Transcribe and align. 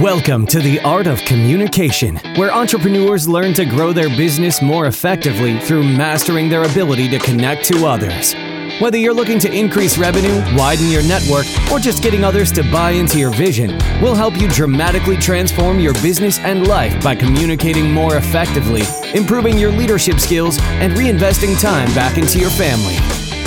Welcome 0.00 0.44
to 0.48 0.58
the 0.58 0.80
Art 0.80 1.06
of 1.06 1.20
Communication, 1.20 2.16
where 2.34 2.52
entrepreneurs 2.52 3.28
learn 3.28 3.54
to 3.54 3.64
grow 3.64 3.92
their 3.92 4.08
business 4.08 4.60
more 4.60 4.86
effectively 4.86 5.60
through 5.60 5.84
mastering 5.84 6.48
their 6.48 6.64
ability 6.64 7.08
to 7.10 7.20
connect 7.20 7.64
to 7.66 7.86
others. 7.86 8.34
Whether 8.80 8.98
you're 8.98 9.14
looking 9.14 9.38
to 9.38 9.52
increase 9.52 9.96
revenue, 9.96 10.42
widen 10.56 10.88
your 10.88 11.04
network, 11.04 11.46
or 11.70 11.78
just 11.78 12.02
getting 12.02 12.24
others 12.24 12.50
to 12.52 12.64
buy 12.72 12.90
into 12.90 13.20
your 13.20 13.30
vision, 13.30 13.78
we'll 14.02 14.16
help 14.16 14.36
you 14.36 14.48
dramatically 14.48 15.16
transform 15.16 15.78
your 15.78 15.94
business 15.94 16.40
and 16.40 16.66
life 16.66 17.00
by 17.04 17.14
communicating 17.14 17.92
more 17.92 18.16
effectively, 18.16 18.82
improving 19.14 19.56
your 19.56 19.70
leadership 19.70 20.18
skills, 20.18 20.58
and 20.60 20.92
reinvesting 20.94 21.60
time 21.60 21.94
back 21.94 22.18
into 22.18 22.40
your 22.40 22.50
family. 22.50 22.96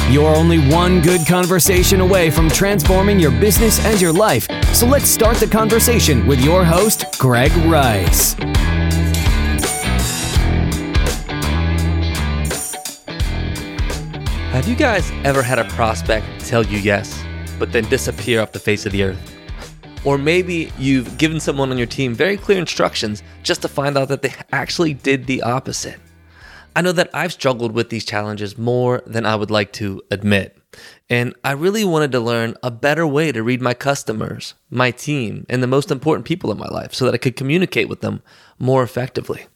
You're 0.10 0.34
only 0.34 0.60
one 0.70 1.02
good 1.02 1.28
conversation 1.28 2.00
away 2.00 2.30
from 2.30 2.48
transforming 2.48 3.20
your 3.20 3.32
business 3.32 3.84
and 3.84 4.00
your 4.00 4.14
life. 4.14 4.48
So 4.78 4.86
let's 4.86 5.10
start 5.10 5.38
the 5.38 5.48
conversation 5.48 6.28
with 6.28 6.40
your 6.40 6.64
host, 6.64 7.18
Greg 7.18 7.52
Rice. 7.66 8.34
Have 14.54 14.68
you 14.68 14.76
guys 14.76 15.12
ever 15.24 15.42
had 15.42 15.58
a 15.58 15.64
prospect 15.70 16.28
tell 16.42 16.64
you 16.64 16.78
yes, 16.78 17.20
but 17.58 17.72
then 17.72 17.86
disappear 17.86 18.40
off 18.40 18.52
the 18.52 18.60
face 18.60 18.86
of 18.86 18.92
the 18.92 19.02
earth? 19.02 19.36
Or 20.06 20.20
maybe 20.20 20.72
you've 20.78 21.18
given 21.18 21.40
someone 21.40 21.72
on 21.72 21.80
your 21.80 21.88
team 21.88 22.14
very 22.14 22.38
clear 22.38 22.60
instructions 22.60 23.24
just 23.42 23.64
to 23.64 23.68
find 23.68 23.98
out 23.98 24.10
that 24.10 24.22
they 24.22 24.36
actually 24.52 24.94
did 24.94 25.26
the 25.26 25.42
opposite. 25.42 26.00
I 26.76 26.84
know 26.84 26.92
that 26.92 27.10
I've 27.16 27.34
struggled 27.34 27.72
with 27.72 27.90
these 27.90 28.06
challenges 28.06 28.60
more 28.60 29.02
than 29.08 29.26
I 29.26 29.38
would 29.38 29.50
like 29.50 29.74
to 29.74 30.04
admit. 30.12 30.57
And 31.10 31.34
I 31.44 31.52
really 31.52 31.86
wanted 31.86 32.12
to 32.12 32.20
learn 32.20 32.56
a 32.62 32.72
better 32.72 33.08
way 33.08 33.32
to 33.32 33.44
read 33.44 33.62
my 33.62 33.74
customers, 33.74 34.54
my 34.70 34.92
team, 34.92 35.46
and 35.50 35.64
the 35.64 35.68
most 35.68 35.92
important 35.92 36.26
people 36.26 36.52
in 36.52 36.58
my 36.58 36.68
life 36.68 36.94
so 36.94 37.06
that 37.06 37.14
I 37.14 37.20
could 37.20 37.36
communicate 37.36 37.88
with 37.88 38.02
them 38.02 38.22
more 38.60 38.84
effectively. 38.84 39.48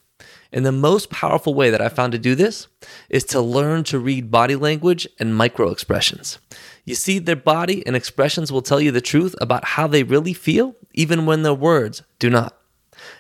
And 0.54 0.66
the 0.66 0.72
most 0.72 1.10
powerful 1.10 1.54
way 1.54 1.70
that 1.70 1.82
I 1.82 1.90
found 1.90 2.12
to 2.12 2.20
do 2.20 2.36
this 2.36 2.68
is 3.10 3.24
to 3.26 3.40
learn 3.40 3.84
to 3.86 4.00
read 4.00 4.32
body 4.32 4.56
language 4.56 5.08
and 5.20 5.36
micro 5.36 5.70
expressions. 5.70 6.40
You 6.84 6.96
see, 6.96 7.20
their 7.20 7.38
body 7.38 7.86
and 7.86 7.96
expressions 7.96 8.52
will 8.52 8.62
tell 8.62 8.82
you 8.82 8.92
the 8.92 9.02
truth 9.02 9.34
about 9.40 9.64
how 9.64 9.88
they 9.88 10.04
really 10.04 10.34
feel, 10.34 10.76
even 10.94 11.26
when 11.26 11.44
their 11.44 11.54
words 11.54 12.04
do 12.20 12.30
not. 12.30 12.58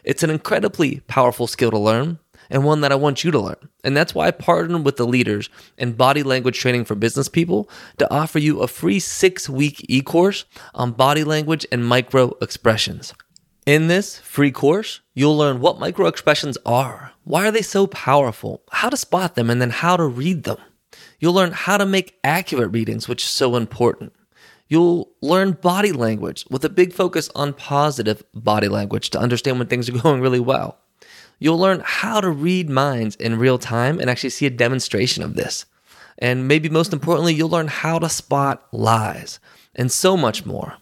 It's 0.03 0.23
an 0.23 0.29
incredibly 0.29 1.01
powerful 1.07 1.47
skill 1.47 1.71
to 1.71 1.79
learn, 1.79 2.19
and 2.51 2.63
one 2.63 2.81
that 2.81 2.91
I 2.91 2.95
want 2.95 3.23
you 3.23 3.31
to 3.31 3.39
learn. 3.39 3.69
And 3.83 3.97
that's 3.97 4.13
why 4.13 4.27
I 4.27 4.31
partnered 4.31 4.85
with 4.85 4.97
the 4.97 5.07
leaders 5.07 5.49
in 5.77 5.93
body 5.93 6.21
language 6.21 6.59
training 6.59 6.85
for 6.85 6.93
business 6.93 7.29
people 7.29 7.69
to 7.97 8.13
offer 8.13 8.37
you 8.37 8.59
a 8.59 8.67
free 8.67 8.99
six 8.99 9.49
week 9.49 9.83
e 9.87 10.01
course 10.01 10.45
on 10.75 10.91
body 10.91 11.23
language 11.23 11.65
and 11.71 11.87
micro 11.87 12.33
expressions. 12.41 13.13
In 13.65 13.87
this 13.87 14.19
free 14.19 14.51
course, 14.51 14.99
you'll 15.13 15.37
learn 15.37 15.61
what 15.61 15.79
micro 15.79 16.07
expressions 16.07 16.57
are, 16.65 17.13
why 17.23 17.47
are 17.47 17.51
they 17.51 17.61
so 17.61 17.87
powerful, 17.87 18.63
how 18.71 18.89
to 18.89 18.97
spot 18.97 19.35
them, 19.35 19.49
and 19.49 19.61
then 19.61 19.69
how 19.69 19.95
to 19.95 20.03
read 20.03 20.43
them. 20.43 20.57
You'll 21.19 21.33
learn 21.33 21.51
how 21.51 21.77
to 21.77 21.85
make 21.85 22.17
accurate 22.23 22.73
readings, 22.73 23.07
which 23.07 23.21
is 23.21 23.29
so 23.29 23.55
important. 23.55 24.13
You'll 24.67 25.11
learn 25.21 25.51
body 25.51 25.91
language 25.91 26.45
with 26.49 26.65
a 26.65 26.69
big 26.69 26.93
focus 26.93 27.29
on 27.35 27.53
positive 27.53 28.23
body 28.33 28.67
language 28.67 29.11
to 29.11 29.19
understand 29.19 29.59
when 29.59 29.67
things 29.67 29.87
are 29.87 29.97
going 30.01 30.21
really 30.21 30.39
well. 30.39 30.80
You'll 31.41 31.57
learn 31.57 31.81
how 31.83 32.21
to 32.21 32.29
read 32.29 32.69
minds 32.69 33.15
in 33.15 33.39
real 33.39 33.57
time 33.57 33.99
and 33.99 34.11
actually 34.11 34.29
see 34.29 34.45
a 34.45 34.51
demonstration 34.51 35.23
of 35.23 35.33
this. 35.33 35.65
And 36.19 36.47
maybe 36.47 36.69
most 36.69 36.93
importantly, 36.93 37.33
you'll 37.33 37.49
learn 37.49 37.67
how 37.67 37.97
to 37.97 38.09
spot 38.09 38.67
lies 38.71 39.39
and 39.73 39.91
so 39.91 40.15
much 40.15 40.45
more. 40.45 40.75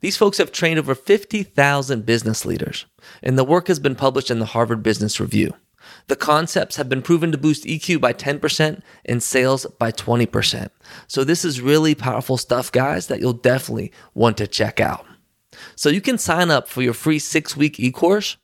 These 0.00 0.16
folks 0.16 0.38
have 0.38 0.50
trained 0.50 0.78
over 0.78 0.94
50,000 0.94 2.06
business 2.06 2.46
leaders, 2.46 2.86
and 3.22 3.36
the 3.36 3.44
work 3.44 3.68
has 3.68 3.78
been 3.78 3.94
published 3.94 4.30
in 4.30 4.38
the 4.38 4.46
Harvard 4.46 4.82
Business 4.82 5.20
Review. 5.20 5.52
The 6.06 6.16
concepts 6.16 6.76
have 6.76 6.88
been 6.88 7.02
proven 7.02 7.30
to 7.32 7.38
boost 7.38 7.64
EQ 7.64 8.00
by 8.00 8.14
10% 8.14 8.80
and 9.04 9.22
sales 9.22 9.66
by 9.78 9.92
20%. 9.92 10.70
So, 11.06 11.22
this 11.22 11.44
is 11.44 11.60
really 11.60 11.94
powerful 11.94 12.38
stuff, 12.38 12.72
guys, 12.72 13.08
that 13.08 13.20
you'll 13.20 13.34
definitely 13.34 13.92
want 14.14 14.38
to 14.38 14.46
check 14.46 14.80
out. 14.80 15.04
So, 15.76 15.90
you 15.90 16.00
can 16.00 16.16
sign 16.16 16.50
up 16.50 16.66
for 16.66 16.80
your 16.80 16.94
free 16.94 17.18
six 17.18 17.56
week 17.56 17.78
e 17.78 17.90
course 17.90 18.38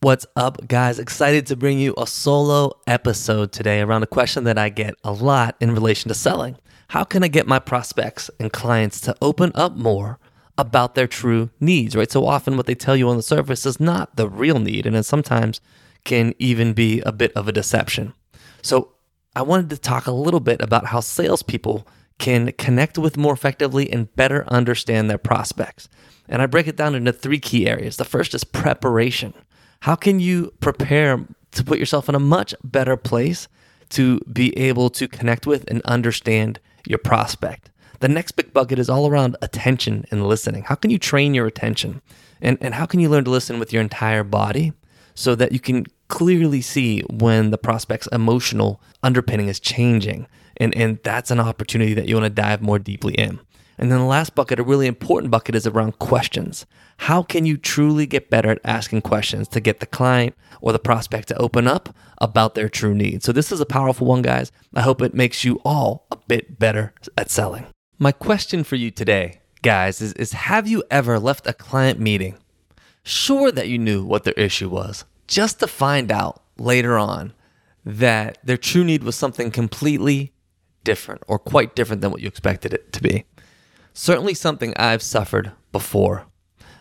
What's 0.00 0.24
up, 0.36 0.68
guys? 0.68 0.98
Excited 0.98 1.46
to 1.48 1.56
bring 1.56 1.78
you 1.78 1.92
a 1.98 2.06
solo 2.06 2.72
episode 2.86 3.52
today 3.52 3.80
around 3.80 4.04
a 4.04 4.06
question 4.06 4.44
that 4.44 4.56
I 4.56 4.68
get 4.68 4.94
a 5.02 5.12
lot 5.12 5.56
in 5.60 5.74
relation 5.74 6.08
to 6.08 6.14
selling. 6.14 6.56
How 6.88 7.04
can 7.04 7.24
I 7.24 7.28
get 7.28 7.46
my 7.46 7.58
prospects 7.58 8.30
and 8.38 8.52
clients 8.52 9.00
to 9.02 9.16
open 9.20 9.52
up 9.54 9.76
more 9.76 10.18
about 10.58 10.94
their 10.94 11.06
true 11.06 11.50
needs, 11.60 11.96
right? 11.96 12.10
So 12.10 12.26
often 12.26 12.56
what 12.56 12.66
they 12.66 12.74
tell 12.74 12.96
you 12.96 13.08
on 13.08 13.16
the 13.16 13.22
surface 13.22 13.66
is 13.66 13.80
not 13.80 14.16
the 14.16 14.28
real 14.28 14.58
need, 14.58 14.86
and 14.86 14.96
it 14.96 15.04
sometimes 15.04 15.60
can 16.04 16.34
even 16.38 16.72
be 16.72 17.00
a 17.00 17.12
bit 17.12 17.32
of 17.34 17.48
a 17.48 17.52
deception. 17.52 18.14
So 18.62 18.92
I 19.34 19.42
wanted 19.42 19.70
to 19.70 19.78
talk 19.78 20.06
a 20.06 20.12
little 20.12 20.40
bit 20.40 20.60
about 20.60 20.86
how 20.86 21.00
salespeople 21.00 21.86
can 22.18 22.52
connect 22.52 22.96
with 22.96 23.18
more 23.18 23.34
effectively 23.34 23.92
and 23.92 24.14
better 24.16 24.44
understand 24.48 25.10
their 25.10 25.18
prospects. 25.18 25.88
And 26.28 26.40
I 26.40 26.46
break 26.46 26.66
it 26.66 26.76
down 26.76 26.94
into 26.94 27.12
three 27.12 27.38
key 27.38 27.68
areas. 27.68 27.96
The 27.96 28.04
first 28.04 28.34
is 28.34 28.44
preparation. 28.44 29.34
How 29.80 29.94
can 29.94 30.20
you 30.20 30.54
prepare 30.60 31.26
to 31.52 31.64
put 31.64 31.78
yourself 31.78 32.08
in 32.08 32.14
a 32.14 32.20
much 32.20 32.54
better 32.64 32.96
place 32.96 33.48
to 33.90 34.20
be 34.20 34.56
able 34.56 34.88
to 34.90 35.06
connect 35.06 35.46
with 35.46 35.64
and 35.68 35.82
understand 35.82 36.58
your 36.86 36.98
prospect. 36.98 37.70
The 38.00 38.08
next 38.08 38.32
big 38.32 38.52
bucket 38.52 38.78
is 38.78 38.90
all 38.90 39.08
around 39.08 39.36
attention 39.42 40.04
and 40.10 40.26
listening. 40.26 40.64
How 40.64 40.74
can 40.74 40.90
you 40.90 40.98
train 40.98 41.34
your 41.34 41.46
attention? 41.46 42.02
And, 42.40 42.58
and 42.60 42.74
how 42.74 42.86
can 42.86 43.00
you 43.00 43.08
learn 43.08 43.24
to 43.24 43.30
listen 43.30 43.58
with 43.58 43.72
your 43.72 43.82
entire 43.82 44.24
body 44.24 44.72
so 45.14 45.34
that 45.34 45.52
you 45.52 45.60
can 45.60 45.86
clearly 46.08 46.60
see 46.60 47.00
when 47.10 47.50
the 47.50 47.58
prospect's 47.58 48.08
emotional 48.12 48.80
underpinning 49.02 49.48
is 49.48 49.60
changing? 49.60 50.26
And, 50.58 50.74
and 50.76 50.98
that's 51.02 51.30
an 51.30 51.40
opportunity 51.40 51.94
that 51.94 52.06
you 52.06 52.14
want 52.14 52.24
to 52.24 52.30
dive 52.30 52.62
more 52.62 52.78
deeply 52.78 53.14
in. 53.14 53.40
And 53.78 53.90
then 53.90 53.98
the 53.98 54.04
last 54.04 54.34
bucket, 54.34 54.58
a 54.58 54.62
really 54.62 54.86
important 54.86 55.30
bucket, 55.30 55.54
is 55.54 55.66
around 55.66 55.98
questions. 55.98 56.66
How 56.98 57.22
can 57.22 57.44
you 57.44 57.56
truly 57.56 58.06
get 58.06 58.30
better 58.30 58.50
at 58.50 58.60
asking 58.64 59.02
questions 59.02 59.48
to 59.48 59.60
get 59.60 59.80
the 59.80 59.86
client 59.86 60.34
or 60.60 60.72
the 60.72 60.78
prospect 60.78 61.28
to 61.28 61.36
open 61.36 61.68
up 61.68 61.94
about 62.18 62.54
their 62.54 62.68
true 62.68 62.94
needs? 62.94 63.24
So, 63.26 63.32
this 63.32 63.52
is 63.52 63.60
a 63.60 63.66
powerful 63.66 64.06
one, 64.06 64.22
guys. 64.22 64.50
I 64.74 64.80
hope 64.80 65.02
it 65.02 65.14
makes 65.14 65.44
you 65.44 65.60
all 65.64 66.06
a 66.10 66.16
bit 66.16 66.58
better 66.58 66.94
at 67.18 67.30
selling. 67.30 67.66
My 67.98 68.12
question 68.12 68.64
for 68.64 68.76
you 68.76 68.90
today, 68.90 69.40
guys, 69.62 70.00
is, 70.00 70.12
is 70.14 70.32
have 70.32 70.66
you 70.66 70.82
ever 70.90 71.18
left 71.18 71.46
a 71.46 71.52
client 71.52 72.00
meeting 72.00 72.36
sure 73.02 73.52
that 73.52 73.68
you 73.68 73.78
knew 73.78 74.04
what 74.04 74.24
their 74.24 74.34
issue 74.34 74.68
was, 74.68 75.04
just 75.26 75.60
to 75.60 75.66
find 75.66 76.10
out 76.10 76.42
later 76.58 76.98
on 76.98 77.32
that 77.84 78.38
their 78.42 78.56
true 78.56 78.84
need 78.84 79.04
was 79.04 79.16
something 79.16 79.50
completely 79.50 80.32
different 80.82 81.22
or 81.28 81.38
quite 81.38 81.76
different 81.76 82.00
than 82.00 82.10
what 82.10 82.20
you 82.20 82.28
expected 82.28 82.72
it 82.72 82.92
to 82.92 83.02
be? 83.02 83.24
Certainly 83.96 84.34
something 84.34 84.74
I've 84.76 85.02
suffered 85.02 85.52
before. 85.72 86.26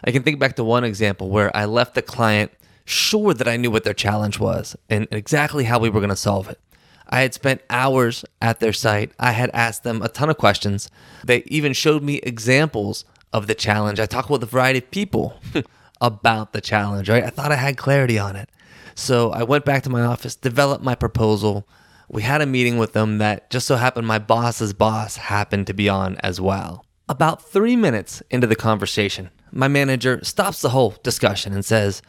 I 0.03 0.11
can 0.11 0.21
think 0.21 0.37
back 0.37 0.57
to 0.57 0.63
one 0.63 0.83
example 0.83 1.29
where 1.29 1.55
I 1.55 1.65
left 1.65 1.95
the 1.95 2.01
client 2.01 2.51
sure 2.83 3.33
that 3.33 3.47
I 3.47 3.57
knew 3.57 3.71
what 3.71 3.85
their 3.85 3.93
challenge 3.93 4.37
was 4.37 4.75
and 4.89 5.07
exactly 5.11 5.63
how 5.63 5.79
we 5.79 5.89
were 5.89 6.01
going 6.01 6.09
to 6.09 6.15
solve 6.15 6.49
it. 6.49 6.59
I 7.07 7.21
had 7.21 7.33
spent 7.33 7.61
hours 7.69 8.25
at 8.41 8.59
their 8.59 8.73
site. 8.73 9.11
I 9.19 9.31
had 9.31 9.49
asked 9.53 9.83
them 9.83 10.01
a 10.01 10.09
ton 10.09 10.29
of 10.29 10.37
questions. 10.37 10.89
They 11.23 11.43
even 11.45 11.73
showed 11.73 12.03
me 12.03 12.15
examples 12.17 13.05
of 13.31 13.47
the 13.47 13.55
challenge. 13.55 13.99
I 13.99 14.05
talked 14.07 14.29
with 14.29 14.43
a 14.43 14.47
variety 14.47 14.79
of 14.79 14.91
people 14.91 15.39
about 16.01 16.51
the 16.51 16.61
challenge, 16.61 17.09
right? 17.09 17.23
I 17.23 17.29
thought 17.29 17.51
I 17.51 17.55
had 17.55 17.77
clarity 17.77 18.19
on 18.19 18.35
it. 18.35 18.49
So 18.93 19.31
I 19.31 19.43
went 19.43 19.65
back 19.65 19.83
to 19.83 19.89
my 19.89 20.01
office, 20.01 20.35
developed 20.35 20.83
my 20.83 20.95
proposal. 20.95 21.67
We 22.09 22.23
had 22.23 22.41
a 22.41 22.45
meeting 22.45 22.77
with 22.77 22.93
them 22.93 23.19
that 23.19 23.49
just 23.49 23.67
so 23.67 23.77
happened 23.77 24.05
my 24.05 24.19
boss's 24.19 24.73
boss 24.73 25.15
happened 25.15 25.67
to 25.67 25.73
be 25.73 25.87
on 25.87 26.17
as 26.17 26.41
well. 26.41 26.85
About 27.07 27.43
three 27.43 27.75
minutes 27.75 28.23
into 28.31 28.47
the 28.47 28.55
conversation, 28.55 29.29
my 29.51 29.67
manager 29.67 30.19
stops 30.23 30.61
the 30.61 30.69
whole 30.69 30.95
discussion 31.03 31.53
and 31.53 31.63
says, 31.63 32.01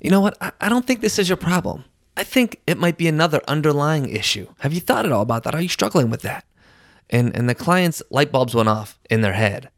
You 0.00 0.10
know 0.10 0.20
what? 0.20 0.36
I, 0.40 0.52
I 0.60 0.68
don't 0.68 0.86
think 0.86 1.00
this 1.00 1.18
is 1.18 1.28
your 1.28 1.36
problem. 1.36 1.84
I 2.16 2.22
think 2.22 2.60
it 2.66 2.78
might 2.78 2.98
be 2.98 3.08
another 3.08 3.40
underlying 3.48 4.08
issue. 4.08 4.46
Have 4.60 4.72
you 4.72 4.80
thought 4.80 5.06
at 5.06 5.12
all 5.12 5.22
about 5.22 5.44
that? 5.44 5.54
Are 5.54 5.60
you 5.60 5.68
struggling 5.68 6.10
with 6.10 6.22
that? 6.22 6.44
And 7.08 7.34
and 7.36 7.48
the 7.48 7.54
client's 7.54 8.02
light 8.10 8.30
bulbs 8.30 8.54
went 8.54 8.68
off 8.68 8.98
in 9.08 9.20
their 9.20 9.32
head. 9.32 9.68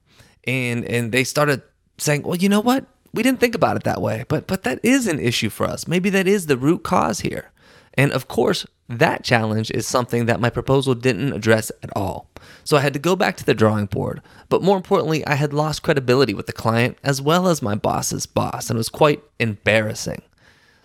And 0.44 0.84
and 0.84 1.12
they 1.12 1.25
started 1.25 1.62
saying, 1.98 2.22
Well, 2.22 2.37
you 2.37 2.48
know 2.48 2.60
what? 2.60 2.87
We 3.14 3.22
didn't 3.22 3.40
think 3.40 3.55
about 3.55 3.76
it 3.76 3.84
that 3.84 4.02
way, 4.02 4.25
but 4.28 4.46
but 4.46 4.64
that 4.64 4.81
is 4.82 5.06
an 5.06 5.19
issue 5.19 5.50
for 5.50 5.66
us. 5.66 5.88
Maybe 5.88 6.10
that 6.10 6.28
is 6.28 6.46
the 6.46 6.56
root 6.56 6.82
cause 6.82 7.20
here. 7.20 7.52
And 7.94 8.12
of 8.12 8.28
course, 8.28 8.66
that 8.88 9.24
challenge 9.24 9.70
is 9.70 9.86
something 9.86 10.26
that 10.26 10.40
my 10.40 10.50
proposal 10.50 10.94
didn't 10.94 11.32
address 11.32 11.70
at 11.82 11.90
all. 11.96 12.28
So 12.64 12.76
I 12.76 12.80
had 12.80 12.92
to 12.92 12.98
go 12.98 13.16
back 13.16 13.36
to 13.36 13.44
the 13.44 13.54
drawing 13.54 13.86
board. 13.86 14.22
But 14.48 14.62
more 14.62 14.76
importantly, 14.76 15.26
I 15.26 15.34
had 15.34 15.52
lost 15.52 15.82
credibility 15.82 16.34
with 16.34 16.46
the 16.46 16.52
client 16.52 16.98
as 17.02 17.22
well 17.22 17.48
as 17.48 17.62
my 17.62 17.74
boss's 17.74 18.26
boss, 18.26 18.68
and 18.68 18.76
it 18.76 18.78
was 18.78 18.88
quite 18.88 19.22
embarrassing. 19.38 20.22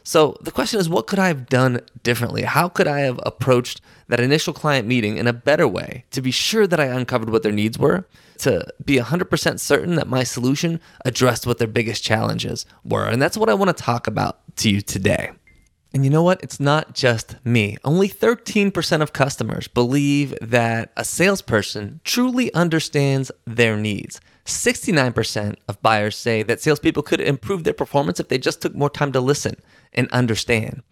So 0.04 0.38
the 0.39 0.51
question 0.51 0.80
is, 0.80 0.88
what 0.88 1.06
could 1.06 1.19
I 1.19 1.27
have 1.27 1.48
done 1.48 1.81
differently? 2.01 2.44
How 2.44 2.69
could 2.69 2.88
I 2.88 3.01
have 3.01 3.19
approached 3.25 3.81
that 4.07 4.21
initial 4.21 4.53
client 4.53 4.88
meeting 4.88 5.18
in 5.18 5.27
a 5.27 5.33
better 5.33 5.68
way 5.68 6.06
to 6.12 6.21
be 6.21 6.31
sure 6.31 6.65
that 6.65 6.80
I 6.80 6.86
uncovered 6.86 7.30
what 7.30 7.44
their 7.44 7.51
needs 7.51 7.77
were, 7.77 8.07
to 8.38 8.65
be 8.86 8.95
100% 9.00 9.60
certain 9.60 9.95
that 9.95 10.07
my 10.07 10.24
solution 10.24 10.80
addressed 11.03 11.45
what 11.45 11.57
their 11.57 11.68
biggest 11.68 12.06
challenges 12.06 12.65
were? 12.86 13.06
And 13.06 13.21
that's 13.21 13.36
what 13.36 13.50
I 13.50 13.53
want 13.53 13.75
to 13.75 13.83
talk 13.83 14.07
about 14.07 14.39
to 14.57 14.69
you 14.69 14.80
today. 14.80 15.31
And 15.94 16.04
you 16.04 16.10
know 16.10 16.24
what? 16.24 16.44
It's 16.44 16.60
not 16.60 16.94
just 16.94 17.36
me. 17.45 17.78
Only 17.84 18.10
13% 18.10 19.01
of 19.01 19.13
customers 19.13 19.68
believe 19.68 20.36
that 20.42 20.92
a 20.98 21.06
salesperson 21.06 22.01
truly 22.04 22.54
understands 22.54 23.31
their 23.45 23.78
needs. 23.78 24.19
69% 24.45 25.56
of 25.68 25.81
buyers 25.81 26.16
say 26.16 26.44
that 26.44 26.62
salespeople 26.62 27.04
could 27.04 27.19
improve 27.19 27.63
their 27.63 27.74
performance 27.74 28.19
if 28.19 28.30
they 28.30 28.38
just 28.38 28.62
took 28.62 28.75
more 28.75 28.89
time 28.89 29.12
to 29.12 29.19
listen 29.19 29.56
and 29.94 30.10
understand. 30.12 30.84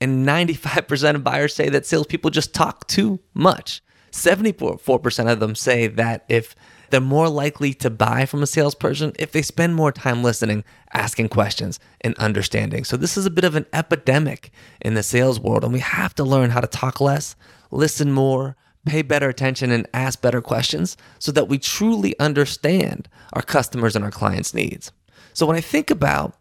And 0.00 0.26
95% 0.26 1.14
of 1.14 1.24
buyers 1.24 1.54
say 1.54 1.68
that 1.68 1.86
salespeople 1.86 2.30
just 2.30 2.54
talk 2.54 2.86
too 2.88 3.20
much. 3.34 3.82
74% 4.10 5.30
of 5.30 5.40
them 5.40 5.54
say 5.54 5.86
that 5.86 6.24
if 6.28 6.54
they're 6.92 7.00
more 7.00 7.28
likely 7.28 7.72
to 7.72 7.88
buy 7.88 8.26
from 8.26 8.42
a 8.42 8.46
salesperson 8.46 9.12
if 9.18 9.32
they 9.32 9.40
spend 9.40 9.74
more 9.74 9.90
time 9.90 10.22
listening, 10.22 10.62
asking 10.92 11.30
questions, 11.30 11.80
and 12.02 12.14
understanding. 12.18 12.84
So, 12.84 12.98
this 12.98 13.16
is 13.16 13.24
a 13.24 13.30
bit 13.30 13.44
of 13.44 13.56
an 13.56 13.64
epidemic 13.72 14.52
in 14.82 14.92
the 14.92 15.02
sales 15.02 15.40
world, 15.40 15.64
and 15.64 15.72
we 15.72 15.80
have 15.80 16.14
to 16.16 16.22
learn 16.24 16.50
how 16.50 16.60
to 16.60 16.66
talk 16.66 17.00
less, 17.00 17.34
listen 17.70 18.12
more, 18.12 18.56
pay 18.84 19.00
better 19.00 19.30
attention, 19.30 19.70
and 19.70 19.88
ask 19.94 20.20
better 20.20 20.42
questions 20.42 20.98
so 21.18 21.32
that 21.32 21.48
we 21.48 21.58
truly 21.58 22.16
understand 22.20 23.08
our 23.32 23.42
customers 23.42 23.96
and 23.96 24.04
our 24.04 24.10
clients' 24.10 24.52
needs. 24.52 24.92
So, 25.32 25.46
when 25.46 25.56
I 25.56 25.62
think 25.62 25.90
about 25.90 26.36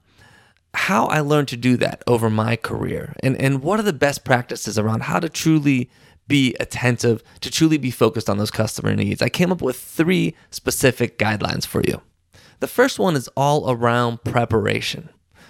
how 0.74 1.06
I 1.06 1.22
learned 1.22 1.48
to 1.50 1.58
do 1.58 1.78
that 1.78 2.04
over 2.08 2.30
my 2.30 2.58
career 2.58 3.16
and, 3.24 3.36
and 3.38 3.64
what 3.64 3.80
are 3.80 3.84
the 3.84 3.94
best 3.94 4.26
practices 4.26 4.78
around 4.78 5.04
how 5.04 5.20
to 5.20 5.30
truly 5.30 5.90
be 6.28 6.56
attentive, 6.60 7.24
to 7.42 7.52
truly 7.52 7.78
be 7.78 7.92
focused 7.92 8.30
on 8.30 8.38
those 8.38 8.52
customer 8.52 8.96
needs, 8.96 9.22
I 9.22 9.30
came 9.30 9.52
up 9.52 9.62
with 9.62 9.78
three 9.78 10.36
specific 10.50 11.18
guidelines 11.18 11.66
for 11.66 11.82
you. 11.86 12.02
The 12.60 12.68
first 12.68 13.00
one 13.00 13.16
is 13.16 13.28
all 13.36 13.70
around 13.72 14.24
preparation, 14.24 15.10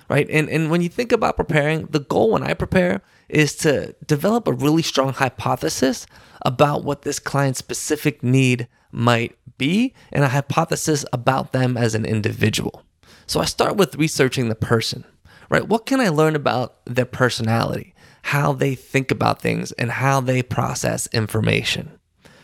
right? 0.09 0.27
And, 0.29 0.49
and 0.49 0.71
when 0.71 0.81
you 0.81 0.89
think 0.89 1.11
about 1.11 1.35
preparing, 1.35 1.85
the 1.87 1.99
goal 1.99 2.31
when 2.31 2.43
I 2.43 2.53
prepare 2.53 3.01
is 3.29 3.55
to 3.57 3.95
develop 4.05 4.47
a 4.47 4.53
really 4.53 4.81
strong 4.81 5.13
hypothesis 5.13 6.07
about 6.43 6.83
what 6.83 7.03
this 7.03 7.19
client's 7.19 7.59
specific 7.59 8.23
need 8.23 8.67
might 8.91 9.37
be 9.57 9.93
and 10.11 10.23
a 10.23 10.29
hypothesis 10.29 11.05
about 11.13 11.51
them 11.51 11.77
as 11.77 11.95
an 11.95 12.05
individual. 12.05 12.83
So 13.27 13.39
I 13.39 13.45
start 13.45 13.77
with 13.77 13.95
researching 13.95 14.49
the 14.49 14.55
person, 14.55 15.05
right? 15.49 15.67
What 15.67 15.85
can 15.85 16.01
I 16.01 16.09
learn 16.09 16.35
about 16.35 16.83
their 16.85 17.05
personality? 17.05 17.90
How 18.23 18.53
they 18.53 18.75
think 18.75 19.11
about 19.11 19.41
things 19.41 19.71
and 19.73 19.91
how 19.91 20.21
they 20.21 20.43
process 20.43 21.07
information. 21.07 21.91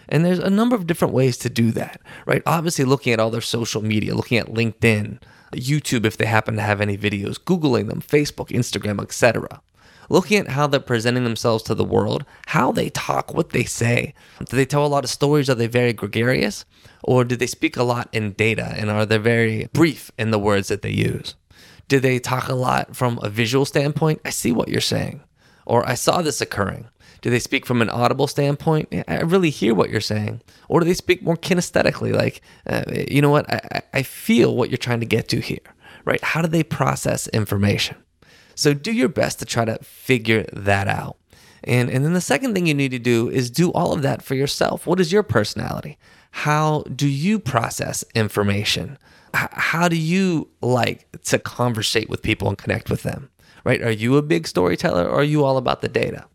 And 0.10 0.24
there's 0.24 0.40
a 0.40 0.50
number 0.50 0.76
of 0.76 0.88
different 0.88 1.14
ways 1.14 1.38
to 1.40 1.50
do 1.50 1.72
that, 1.72 2.02
right? 2.26 2.42
Obviously, 2.46 2.86
looking 2.86 3.14
at 3.14 3.20
all 3.20 3.30
their 3.30 3.42
social 3.42 3.82
media, 3.82 4.16
looking 4.16 4.38
at 4.38 4.48
LinkedIn, 4.48 5.20
YouTube 5.54 6.06
if 6.06 6.18
they 6.18 6.26
happen 6.26 6.56
to 6.56 6.62
have 6.62 6.82
any 6.82 6.98
videos, 6.98 7.36
Googling 7.40 7.90
them, 7.90 8.02
Facebook, 8.02 8.50
Instagram, 8.50 9.02
etc. 9.02 9.62
Looking 10.10 10.40
at 10.40 10.50
how 10.50 10.68
they're 10.68 10.80
presenting 10.80 11.26
themselves 11.26 11.64
to 11.64 11.76
the 11.76 11.84
world, 11.84 12.24
how 12.48 12.72
they 12.72 12.90
talk, 12.90 13.34
what 13.34 13.50
they 13.50 13.66
say. 13.66 14.14
Do 14.40 14.56
they 14.56 14.66
tell 14.66 14.86
a 14.86 14.88
lot 14.88 15.04
of 15.04 15.10
stories? 15.10 15.50
Are 15.50 15.56
they 15.56 15.68
very 15.68 15.92
gregarious? 15.92 16.64
Or 17.04 17.26
do 17.26 17.36
they 17.36 17.48
speak 17.48 17.76
a 17.76 17.84
lot 17.84 18.08
in 18.14 18.32
data 18.32 18.74
and 18.78 18.90
are 18.90 19.06
they 19.06 19.18
very 19.18 19.68
brief 19.74 20.12
in 20.18 20.32
the 20.32 20.40
words 20.40 20.70
that 20.70 20.82
they 20.82 20.92
use? 20.92 21.36
Do 21.90 22.00
they 22.00 22.20
talk 22.20 22.48
a 22.48 22.56
lot 22.56 22.96
from 22.96 23.20
a 23.22 23.30
visual 23.30 23.66
standpoint? 23.66 24.22
I 24.24 24.30
see 24.30 24.54
what 24.54 24.70
you're 24.70 24.82
saying 24.82 25.22
or 25.68 25.88
I 25.88 25.94
saw 25.94 26.22
this 26.22 26.42
occurring? 26.42 26.88
Do 27.22 27.30
they 27.30 27.40
speak 27.40 27.66
from 27.66 27.81
an 27.81 27.90
audible 27.90 28.28
standpoint? 28.28 28.94
I 29.08 29.22
really 29.22 29.50
hear 29.50 29.74
what 29.74 29.90
you're 29.90 30.02
saying. 30.02 30.42
Or 30.69 30.80
do 30.80 30.86
they 30.86 30.94
speak 30.94 31.22
more 31.22 31.36
kinesthetically? 31.36 32.14
Like, 32.14 32.42
uh, 32.66 32.84
you 33.10 33.22
know 33.22 33.30
what? 33.30 33.52
I, 33.52 33.81
I 33.94 34.04
feel 34.04 34.56
what 34.56 34.69
you're 34.69 34.78
trying 34.78 35.00
to 35.02 35.06
get 35.06 35.28
to 35.30 35.40
here, 35.40 35.60
right? 36.06 36.24
How 36.24 36.42
do 36.42 36.48
they 36.48 36.64
process 36.64 37.28
information? 37.30 37.98
So 38.56 38.74
do 38.74 38.92
your 38.92 39.10
best 39.10 39.40
to 39.40 39.46
try 39.46 39.66
to 39.66 39.78
figure 39.84 40.44
that 40.54 40.88
out. 40.88 41.18
And, 41.64 41.90
and 41.90 42.06
then 42.06 42.14
the 42.14 42.22
second 42.22 42.54
thing 42.54 42.66
you 42.66 42.74
need 42.74 42.92
to 42.92 43.00
do 43.00 43.30
is 43.30 43.50
do 43.50 43.72
all 43.72 43.94
of 43.94 44.04
that 44.04 44.22
for 44.22 44.36
yourself. 44.36 44.88
What 44.88 45.00
is 45.00 45.12
your 45.12 45.24
personality? 45.24 45.98
How 46.31 46.84
do 46.84 47.08
you 47.08 47.40
process 47.40 48.04
information? 48.16 48.98
H- 49.36 49.50
how 49.52 49.88
do 49.88 49.98
you 49.98 50.50
like 50.62 51.08
to 51.25 51.40
conversate 51.40 52.10
with 52.10 52.22
people 52.22 52.48
and 52.48 52.58
connect 52.58 52.90
with 52.90 53.04
them? 53.04 53.30
Right? 53.68 53.84
Are 53.84 53.92
you 53.92 54.16
a 54.16 54.22
big 54.22 54.48
storyteller 54.48 55.04
or 55.04 55.19
are 55.19 55.24
you 55.24 55.44
all 55.44 55.58
about 55.58 55.81
the 55.81 55.90
data? 55.90 56.25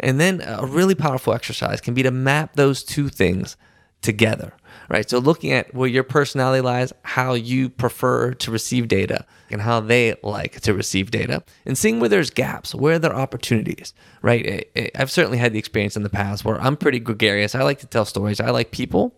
And 0.00 0.18
then 0.18 0.40
a 0.40 0.64
really 0.64 0.94
powerful 0.94 1.34
exercise 1.34 1.82
can 1.82 1.92
be 1.92 2.02
to 2.02 2.10
map 2.10 2.54
those 2.54 2.82
two 2.82 3.10
things 3.10 3.58
together, 4.00 4.54
right? 4.88 5.10
So 5.10 5.18
looking 5.18 5.52
at 5.52 5.74
where 5.74 5.88
your 5.88 6.02
personality 6.02 6.62
lies, 6.62 6.94
how 7.02 7.34
you 7.34 7.68
prefer 7.68 8.32
to 8.32 8.50
receive 8.50 8.88
data, 8.88 9.26
and 9.50 9.60
how 9.60 9.80
they 9.80 10.14
like 10.22 10.60
to 10.62 10.72
receive 10.72 11.10
data, 11.10 11.42
and 11.66 11.76
seeing 11.76 12.00
where 12.00 12.08
there's 12.08 12.30
gaps, 12.30 12.74
where 12.74 12.98
there 12.98 13.12
are 13.12 13.20
opportunities, 13.20 13.92
right? 14.22 14.70
I've 14.94 15.10
certainly 15.10 15.38
had 15.38 15.52
the 15.52 15.58
experience 15.58 15.96
in 15.96 16.04
the 16.04 16.10
past 16.10 16.44
where 16.44 16.60
I'm 16.60 16.76
pretty 16.76 17.00
gregarious. 17.00 17.54
I 17.54 17.64
like 17.64 17.80
to 17.80 17.86
tell 17.86 18.06
stories. 18.06 18.40
I 18.40 18.50
like 18.50 18.70
people, 18.70 19.14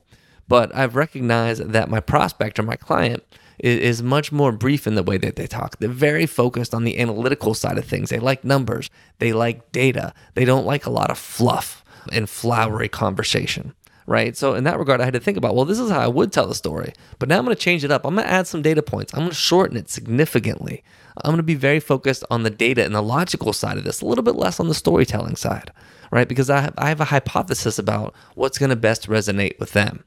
but 0.49 0.75
I've 0.75 0.97
recognized 0.97 1.63
that 1.63 1.89
my 1.89 2.01
prospect 2.01 2.59
or 2.59 2.65
my 2.65 2.77
client 2.77 3.23
is, 3.63 4.03
much 4.03 4.33
more 4.33 4.53
brief 4.53 4.87
in 4.87 4.95
the 4.95 5.03
way 5.03 5.19
that 5.19 5.37
they 5.37 5.47
talk. 5.47 5.79
They're 5.79 5.89
very 5.89 6.27
focused 6.27 6.75
on 6.75 6.85
the 6.85 6.99
analytical 6.99 7.55
side 7.55 7.79
of 7.79 7.85
things. 7.85 8.11
They 8.11 8.19
like 8.19 8.45
numbers, 8.45 8.91
they 9.19 9.33
like 9.33 9.71
data, 9.73 10.15
they 10.35 10.45
don't 10.45 10.67
like 10.67 10.87
a 10.87 10.91
lot 10.91 11.11
of 11.11 11.19
fluff 11.19 11.85
and 12.13 12.29
flowery 12.29 12.89
conversation. 12.89 13.75
Right. 14.07 14.37
So, 14.37 14.55
in 14.55 14.65
that 14.65 14.79
regard, 14.79 15.01
I 15.01 15.05
had 15.05 15.15
to 15.15 15.21
think 15.21 15.37
about, 15.37 15.55
well, 15.55 15.65
this 15.65 15.79
is 15.79 15.89
how 15.89 16.01
I 16.01 16.09
would 16.09 16.33
tell 16.33 16.49
the 16.49 16.55
story. 16.55 16.95
But 17.21 17.29
now 17.29 17.39
I'm 17.39 17.45
going 17.45 17.55
to 17.55 17.63
change 17.63 17.85
it 17.85 17.93
up. 17.93 18.05
I'm 18.05 18.17
going 18.17 18.27
to 18.27 18.33
add 18.33 18.49
some 18.49 18.61
data 18.61 18.83
points. 18.83 19.15
I'm 19.15 19.21
going 19.21 19.31
to 19.31 19.37
shorten 19.37 19.77
it 19.77 19.89
significantly. 19.89 20.83
I'm 21.19 21.31
going 21.31 21.37
to 21.37 21.45
be 21.45 21.55
very 21.55 21.79
focused 21.79 22.25
on 22.29 22.43
the 22.43 22.51
data 22.51 22.85
and 22.85 22.95
the 22.95 23.03
logical 23.03 23.53
side 23.53 23.77
of 23.79 23.85
this, 23.85 24.01
a 24.01 24.07
little 24.07 24.25
bit 24.25 24.35
less 24.35 24.59
on 24.59 24.67
the 24.67 24.75
storytelling 24.75 25.37
side, 25.37 25.71
right? 26.11 26.29
Because 26.29 26.51
I 26.51 26.61
have, 26.61 26.75
I 26.77 26.89
have 26.89 27.01
a 27.01 27.05
hypothesis 27.05 27.79
about 27.79 28.15
what's 28.35 28.59
going 28.59 28.71
to 28.71 28.77
best 28.77 29.09
resonate 29.09 29.61
with 29.61 29.75
them. 29.75 30.03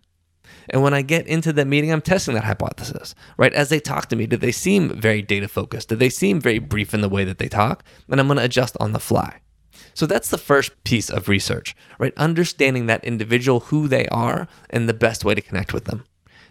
And 0.70 0.82
when 0.82 0.94
I 0.94 1.02
get 1.02 1.28
into 1.28 1.54
the 1.54 1.66
meeting, 1.66 1.92
I'm 1.92 2.02
testing 2.02 2.36
that 2.36 2.44
hypothesis, 2.44 3.16
right? 3.38 3.54
As 3.54 3.70
they 3.70 3.80
talk 3.80 4.08
to 4.10 4.16
me, 4.16 4.26
do 4.26 4.38
they 4.38 4.52
seem 4.52 4.90
very 4.90 5.22
data 5.22 5.48
focused? 5.48 5.90
Do 5.90 5.96
they 5.96 6.10
seem 6.10 6.40
very 6.40 6.60
brief 6.60 6.94
in 6.94 7.02
the 7.02 7.10
way 7.10 7.24
that 7.26 7.38
they 7.38 7.50
talk? 7.50 7.84
And 8.10 8.20
I'm 8.20 8.28
going 8.28 8.38
to 8.38 8.44
adjust 8.44 8.78
on 8.80 8.92
the 8.94 9.00
fly. 9.00 9.42
So 9.94 10.06
that's 10.06 10.30
the 10.30 10.38
first 10.38 10.84
piece 10.84 11.10
of 11.10 11.28
research, 11.28 11.76
right? 12.00 12.14
Understanding 12.18 12.88
that 12.88 13.04
individual, 13.04 13.62
who 13.62 13.88
they 13.88 14.08
are, 14.08 14.48
and 14.70 14.88
the 14.88 14.94
best 14.94 15.24
way 15.24 15.36
to 15.36 15.42
connect 15.42 15.74
with 15.74 15.86
them. 15.86 16.06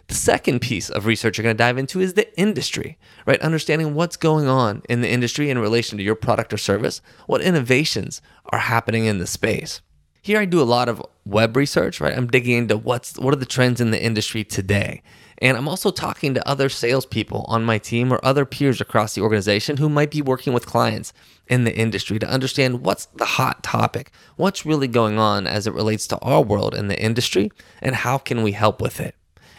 The 0.07 0.15
second 0.15 0.59
piece 0.59 0.89
of 0.89 1.05
research 1.05 1.37
you're 1.37 1.43
going 1.43 1.55
to 1.55 1.63
dive 1.63 1.77
into 1.77 2.01
is 2.01 2.13
the 2.13 2.37
industry, 2.37 2.97
right? 3.25 3.41
Understanding 3.41 3.93
what's 3.93 4.17
going 4.17 4.47
on 4.47 4.81
in 4.89 5.01
the 5.01 5.09
industry 5.09 5.49
in 5.49 5.57
relation 5.57 5.97
to 5.97 6.03
your 6.03 6.15
product 6.15 6.53
or 6.53 6.57
service, 6.57 7.01
what 7.25 7.41
innovations 7.41 8.21
are 8.51 8.59
happening 8.59 9.05
in 9.05 9.19
the 9.19 9.27
space. 9.27 9.81
Here 10.25 10.39
I 10.39 10.45
do 10.45 10.61
a 10.61 10.63
lot 10.63 10.87
of 10.87 11.05
web 11.25 11.57
research, 11.57 11.99
right? 11.99 12.17
I'm 12.17 12.27
digging 12.27 12.57
into 12.57 12.77
what's 12.77 13.19
what 13.19 13.33
are 13.33 13.37
the 13.37 13.45
trends 13.45 13.81
in 13.81 13.91
the 13.91 14.01
industry 14.01 14.45
today. 14.45 15.03
And 15.39 15.57
I'm 15.57 15.67
also 15.67 15.91
talking 15.91 16.33
to 16.33 16.47
other 16.47 16.69
salespeople 16.69 17.43
on 17.49 17.65
my 17.65 17.77
team 17.77 18.09
or 18.09 18.23
other 18.23 18.45
peers 18.45 18.79
across 18.79 19.15
the 19.15 19.21
organization 19.21 19.75
who 19.75 19.89
might 19.89 20.11
be 20.11 20.21
working 20.21 20.53
with 20.53 20.65
clients 20.65 21.11
in 21.49 21.65
the 21.65 21.75
industry 21.75 22.19
to 22.19 22.29
understand 22.29 22.85
what's 22.85 23.07
the 23.07 23.25
hot 23.25 23.63
topic, 23.63 24.13
what's 24.37 24.65
really 24.65 24.87
going 24.87 25.19
on 25.19 25.45
as 25.45 25.67
it 25.67 25.73
relates 25.73 26.07
to 26.07 26.17
our 26.19 26.41
world 26.41 26.73
in 26.73 26.87
the 26.87 26.97
industry, 26.97 27.51
and 27.81 27.93
how 27.93 28.17
can 28.17 28.43
we 28.43 28.53
help 28.53 28.81
with 28.81 29.01
it. 29.01 29.15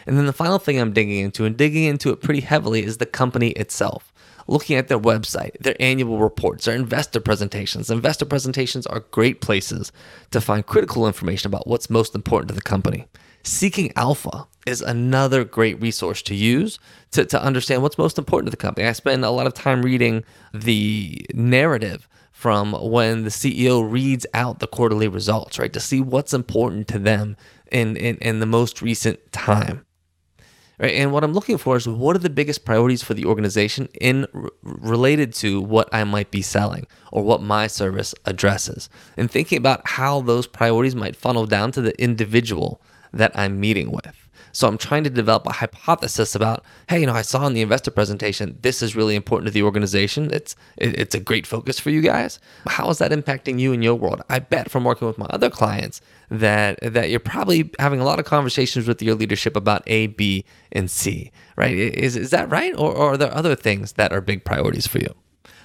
And 0.07 0.17
then 0.17 0.25
the 0.25 0.33
final 0.33 0.57
thing 0.57 0.79
I'm 0.79 0.93
digging 0.93 1.19
into, 1.19 1.45
and 1.45 1.55
digging 1.55 1.83
into 1.83 2.09
it 2.09 2.23
pretty 2.23 2.41
heavily, 2.41 2.83
is 2.83 2.97
the 2.97 3.05
company 3.05 3.51
itself 3.51 4.11
looking 4.47 4.75
at 4.75 4.87
their 4.87 4.99
website, 4.99 5.57
their 5.59 5.75
annual 5.79 6.19
reports, 6.19 6.65
their 6.65 6.75
investor 6.75 7.19
presentations. 7.19 7.89
Investor 7.89 8.25
presentations 8.25 8.85
are 8.87 9.01
great 9.11 9.41
places 9.41 9.91
to 10.31 10.41
find 10.41 10.65
critical 10.65 11.07
information 11.07 11.47
about 11.47 11.67
what's 11.67 11.89
most 11.89 12.15
important 12.15 12.49
to 12.49 12.55
the 12.55 12.61
company. 12.61 13.07
Seeking 13.43 13.91
Alpha 13.95 14.47
is 14.65 14.81
another 14.81 15.43
great 15.43 15.79
resource 15.79 16.21
to 16.23 16.35
use 16.35 16.79
to, 17.11 17.25
to 17.25 17.41
understand 17.41 17.83
what's 17.83 17.97
most 17.97 18.17
important 18.17 18.47
to 18.47 18.51
the 18.51 18.57
company. 18.57 18.87
I 18.87 18.93
spend 18.93 19.23
a 19.23 19.29
lot 19.29 19.45
of 19.45 19.53
time 19.53 19.83
reading 19.83 20.23
the 20.53 21.25
narrative 21.33 22.07
from 22.31 22.73
when 22.73 23.23
the 23.23 23.29
CEO 23.29 23.89
reads 23.89 24.25
out 24.33 24.59
the 24.59 24.67
quarterly 24.67 25.07
results, 25.07 25.59
right? 25.59 25.71
To 25.71 25.79
see 25.79 26.01
what's 26.01 26.33
important 26.33 26.87
to 26.89 26.99
them 26.99 27.37
in, 27.71 27.95
in, 27.95 28.17
in 28.17 28.39
the 28.39 28.45
most 28.45 28.81
recent 28.81 29.31
time. 29.31 29.84
Right? 30.77 30.95
And 30.95 31.13
what 31.13 31.23
I'm 31.23 31.33
looking 31.33 31.57
for 31.57 31.77
is 31.77 31.87
what 31.87 32.15
are 32.15 32.19
the 32.19 32.29
biggest 32.29 32.65
priorities 32.65 33.01
for 33.01 33.13
the 33.13 33.25
organization 33.25 33.87
in 33.99 34.27
r- 34.33 34.49
related 34.63 35.33
to 35.35 35.61
what 35.61 35.87
I 35.93 36.03
might 36.03 36.31
be 36.31 36.41
selling 36.41 36.85
or 37.11 37.23
what 37.23 37.41
my 37.41 37.67
service 37.67 38.13
addresses. 38.25 38.89
And 39.15 39.31
thinking 39.31 39.57
about 39.57 39.87
how 39.87 40.21
those 40.21 40.47
priorities 40.47 40.95
might 40.95 41.15
funnel 41.15 41.45
down 41.45 41.71
to 41.73 41.81
the 41.81 41.99
individual 42.01 42.81
that 43.13 43.31
I'm 43.37 43.59
meeting 43.59 43.91
with. 43.91 44.24
So 44.55 44.69
I'm 44.69 44.77
trying 44.77 45.03
to 45.03 45.09
develop 45.09 45.45
a 45.45 45.51
hypothesis 45.51 46.33
about, 46.33 46.63
hey, 46.87 47.01
you 47.01 47.05
know, 47.05 47.13
I 47.13 47.23
saw 47.23 47.45
in 47.45 47.53
the 47.53 47.61
investor 47.61 47.91
presentation 47.91 48.57
this 48.61 48.81
is 48.81 48.95
really 48.95 49.13
important 49.13 49.47
to 49.47 49.51
the 49.51 49.63
organization. 49.63 50.31
It's 50.31 50.55
it's 50.77 51.13
a 51.13 51.19
great 51.19 51.45
focus 51.45 51.77
for 51.77 51.89
you 51.89 51.99
guys. 51.99 52.39
How 52.65 52.89
is 52.89 52.99
that 52.99 53.11
impacting 53.11 53.59
you 53.59 53.73
in 53.73 53.81
your 53.81 53.95
world? 53.95 54.21
I 54.29 54.39
bet 54.39 54.71
from 54.71 54.85
working 54.85 55.09
with 55.09 55.17
my 55.17 55.25
other 55.25 55.49
clients 55.49 55.99
that 56.29 56.79
that 56.81 57.09
you're 57.09 57.19
probably 57.19 57.69
having 57.79 57.99
a 57.99 58.05
lot 58.05 58.17
of 58.17 58.23
conversations 58.23 58.87
with 58.87 59.01
your 59.01 59.15
leadership 59.15 59.57
about 59.57 59.83
A, 59.87 60.07
B, 60.07 60.45
and 60.71 60.89
C. 60.89 61.33
Right? 61.57 61.75
Is 61.75 62.15
is 62.15 62.29
that 62.29 62.49
right, 62.49 62.73
or, 62.75 62.95
or 62.95 63.13
are 63.13 63.17
there 63.17 63.35
other 63.35 63.55
things 63.55 63.93
that 63.93 64.13
are 64.13 64.21
big 64.21 64.45
priorities 64.45 64.87
for 64.87 64.99
you? 64.99 65.13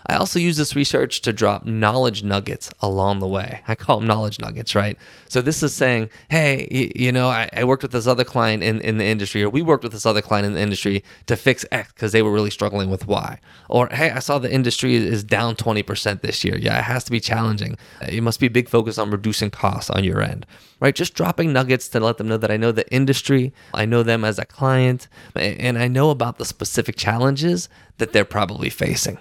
I 0.07 0.16
also 0.16 0.38
use 0.38 0.57
this 0.57 0.75
research 0.75 1.21
to 1.23 1.33
drop 1.33 1.64
knowledge 1.66 2.23
nuggets 2.23 2.71
along 2.80 3.19
the 3.19 3.28
way. 3.28 3.62
I 3.69 3.75
call 3.75 3.99
them 3.99 4.09
knowledge 4.09 4.40
nuggets, 4.40 4.75
right? 4.75 4.99
So 5.28 5.40
this 5.40 5.62
is 5.62 5.75
saying, 5.75 6.11
hey, 6.30 6.92
you, 6.95 7.12
know, 7.12 7.28
I, 7.28 7.49
I, 7.52 7.64
worked 7.64 7.83
with 7.83 7.92
this 7.92 8.07
other 8.07 8.25
client 8.25 8.62
in, 8.62 8.80
in 8.80 8.99
the 8.99 9.04
industry, 9.04 9.42
or 9.42 9.50
we 9.50 9.62
worked 9.62 9.85
with 9.85 9.92
this 9.92 10.07
other 10.07 10.23
client 10.23 10.47
in 10.47 10.54
the 10.54 10.61
industry 10.61 11.04
to 11.26 11.37
fix 11.37 11.64
X 11.71 11.92
because 11.92 12.12
they 12.12 12.23
were 12.23 12.33
really 12.33 12.50
struggling 12.50 12.90
with 12.90 13.07
Y. 13.07 13.38
Or, 13.69 13.88
hey, 13.88 14.11
I 14.11 14.19
saw 14.21 14.38
the 14.38 14.52
industry 14.52 14.97
is 14.97 15.23
down 15.23 15.54
20% 15.54 16.23
this 16.23 16.45
year. 16.45 16.57
Yeah, 16.57 16.78
it 16.78 16.85
has 16.85 17.04
to 17.04 17.11
be 17.11 17.21
challenging. 17.21 17.76
Uh, 18.00 18.07
it 18.09 18.23
must 18.23 18.40
be 18.40 18.47
a 18.47 18.50
big 18.50 18.69
focus 18.69 18.99
on 18.99 19.11
reducing 19.11 19.50
costs 19.50 19.90
on 19.90 20.02
your 20.02 20.23
end, 20.23 20.47
right? 20.80 20.95
Just 20.95 21.14
dropping 21.14 21.52
nuggets 21.52 21.88
to 21.88 22.00
let 22.00 22.16
them 22.16 22.28
know 22.28 22.38
that 22.38 22.50
I 22.50 22.57
know 22.57 22.73
the 22.73 22.90
industry, 22.92 23.52
I 23.75 23.85
know 23.85 24.02
them 24.02 24.25
as 24.25 24.38
a 24.38 24.47
client, 24.47 25.09
and 25.37 25.78
I 25.78 25.88
know 25.88 26.11
about 26.11 26.38
the 26.38 26.45
specific 26.45 26.97
challenges 26.97 27.69
that 27.99 28.12
they're 28.12 28.25
probably 28.25 28.71
facing. 28.71 29.19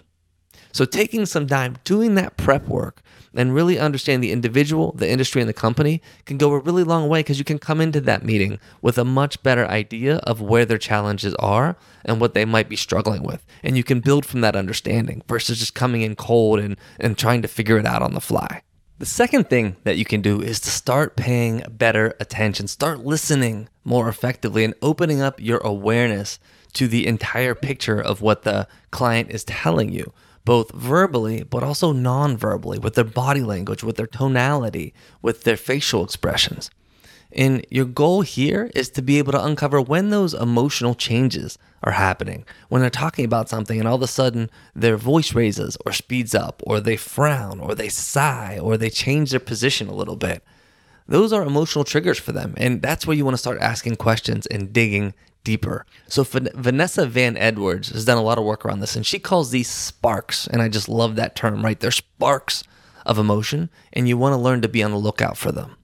So, 0.72 0.86
taking 0.86 1.26
some 1.26 1.48
time 1.48 1.78
doing 1.84 2.16
that 2.16 2.38
prep 2.38 2.68
work 2.68 3.02
and 3.34 3.54
really 3.54 3.80
understanding 3.80 4.22
the 4.22 4.32
individual, 4.32 4.92
the 4.94 5.10
industry, 5.10 5.42
and 5.42 5.50
the 5.50 5.54
company 5.54 6.02
can 6.26 6.38
go 6.38 6.52
a 6.52 6.60
really 6.60 6.84
long 6.84 7.10
way 7.10 7.20
because 7.20 7.40
you 7.40 7.46
can 7.46 7.60
come 7.60 7.82
into 7.82 8.02
that 8.02 8.24
meeting 8.24 8.60
with 8.82 8.98
a 8.98 9.06
much 9.06 9.42
better 9.44 9.68
idea 9.68 10.18
of 10.18 10.42
where 10.42 10.66
their 10.66 10.78
challenges 10.78 11.34
are 11.36 11.76
and 12.06 12.20
what 12.20 12.34
they 12.34 12.46
might 12.46 12.70
be 12.70 12.76
struggling 12.76 13.24
with. 13.24 13.46
And 13.64 13.78
you 13.78 13.84
can 13.84 14.00
build 14.00 14.26
from 14.26 14.42
that 14.42 14.56
understanding 14.56 15.24
versus 15.28 15.60
just 15.60 15.76
coming 15.76 16.02
in 16.02 16.16
cold 16.16 16.60
and, 16.60 16.78
and 17.00 17.18
trying 17.18 17.42
to 17.42 17.48
figure 17.48 17.78
it 17.78 17.86
out 17.86 18.02
on 18.02 18.14
the 18.14 18.22
fly. 18.22 18.62
The 19.00 19.06
second 19.06 19.50
thing 19.50 19.78
that 19.86 19.98
you 19.98 20.04
can 20.04 20.22
do 20.22 20.42
is 20.42 20.60
to 20.60 20.70
start 20.70 21.16
paying 21.16 21.64
better 21.70 22.16
attention, 22.20 22.68
start 22.68 23.00
listening 23.00 23.70
more 23.86 24.10
effectively, 24.10 24.66
and 24.66 24.74
opening 24.82 25.22
up 25.22 25.40
your 25.40 25.60
awareness 25.60 26.38
to 26.74 26.88
the 26.88 27.08
entire 27.08 27.56
picture 27.56 28.00
of 28.00 28.22
what 28.22 28.44
the 28.44 28.68
client 28.92 29.32
is 29.32 29.44
telling 29.46 29.92
you 29.92 30.12
both 30.50 30.72
verbally 30.72 31.44
but 31.44 31.62
also 31.62 31.92
non 31.92 32.36
verbally, 32.36 32.80
with 32.80 32.96
their 32.96 33.04
body 33.04 33.42
language, 33.42 33.84
with 33.84 33.98
their 33.98 34.08
tonality, 34.08 34.96
with 35.22 35.44
their 35.44 35.56
facial 35.56 36.04
expressions. 36.04 36.72
And 37.32 37.64
your 37.70 37.86
goal 37.86 38.22
here 38.22 38.72
is 38.74 38.90
to 38.92 39.04
be 39.04 39.20
able 39.20 39.32
to 39.34 39.46
uncover 39.46 39.80
when 39.80 40.10
those 40.10 40.34
emotional 40.34 40.96
changes 40.96 41.60
are 41.84 41.92
happening. 41.92 42.46
When 42.68 42.82
they're 42.82 42.90
talking 42.90 43.26
about 43.26 43.48
something 43.48 43.78
and 43.78 43.88
all 43.88 43.98
of 43.98 44.02
a 44.02 44.08
sudden 44.08 44.50
their 44.74 44.98
voice 44.98 45.36
raises 45.36 45.78
or 45.86 45.92
speeds 45.92 46.34
up, 46.34 46.64
or 46.66 46.80
they 46.80 46.98
frown, 46.98 47.60
or 47.60 47.76
they 47.76 47.90
sigh, 47.90 48.58
or 48.60 48.76
they 48.76 48.90
change 48.90 49.30
their 49.30 49.40
position 49.40 49.88
a 49.88 49.94
little 49.94 50.16
bit. 50.16 50.44
Those 51.10 51.34
are 51.34 51.44
emotional 51.44 51.84
triggers 51.84 52.20
for 52.20 52.32
them. 52.32 52.54
And 52.56 52.82
that's 52.84 53.08
where 53.08 53.18
you 53.18 53.26
want 53.26 53.34
to 53.34 53.40
start 53.40 53.60
asking 53.60 53.96
questions 53.96 54.46
and 54.46 54.72
digging 54.72 55.16
deeper. 55.44 55.88
So 56.08 56.24
Vanessa 56.24 57.08
Van 57.08 57.36
Edwards 57.36 57.90
has 57.90 58.06
done 58.06 58.18
a 58.18 58.22
lot 58.22 58.38
of 58.38 58.44
work 58.44 58.64
around 58.64 58.82
this, 58.82 58.96
and 58.96 59.06
she 59.06 59.18
calls 59.18 59.50
these 59.50 59.70
sparks, 59.70 60.46
and 60.46 60.62
I 60.62 60.70
just 60.70 60.88
love 60.88 61.16
that 61.16 61.36
term. 61.36 61.66
Right, 61.66 61.80
they're 61.80 61.92
sparks 61.92 62.64
of 63.06 63.18
emotion, 63.18 63.72
and 63.92 64.08
you 64.08 64.18
want 64.18 64.34
to 64.34 64.38
learn 64.38 64.62
to 64.62 64.68
be 64.68 64.84
on 64.84 64.92
the 64.92 64.98
lookout 64.98 65.36
for 65.36 65.52
them. 65.52 65.76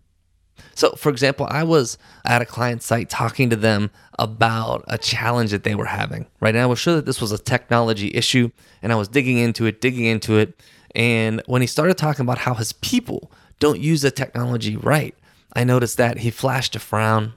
So, 0.75 0.91
for 0.91 1.09
example, 1.09 1.47
I 1.49 1.63
was 1.63 1.97
at 2.25 2.41
a 2.41 2.45
client 2.45 2.83
site 2.83 3.09
talking 3.09 3.49
to 3.49 3.55
them 3.55 3.89
about 4.19 4.83
a 4.87 4.97
challenge 4.97 5.51
that 5.51 5.63
they 5.63 5.73
were 5.73 5.85
having, 5.85 6.27
right? 6.41 6.53
And 6.53 6.61
I 6.61 6.67
was 6.67 6.79
sure 6.79 6.95
that 6.95 7.05
this 7.05 7.21
was 7.21 7.31
a 7.31 7.37
technology 7.37 8.11
issue, 8.13 8.51
and 8.83 8.91
I 8.91 8.95
was 8.95 9.07
digging 9.07 9.37
into 9.37 9.65
it, 9.65 9.81
digging 9.81 10.05
into 10.05 10.37
it. 10.37 10.61
And 10.93 11.41
when 11.45 11.61
he 11.61 11.67
started 11.67 11.97
talking 11.97 12.23
about 12.23 12.39
how 12.39 12.53
his 12.53 12.73
people 12.73 13.31
don't 13.59 13.79
use 13.79 14.01
the 14.01 14.11
technology 14.11 14.75
right, 14.77 15.15
I 15.53 15.63
noticed 15.63 15.97
that 15.97 16.19
he 16.19 16.31
flashed 16.31 16.75
a 16.75 16.79
frown. 16.79 17.33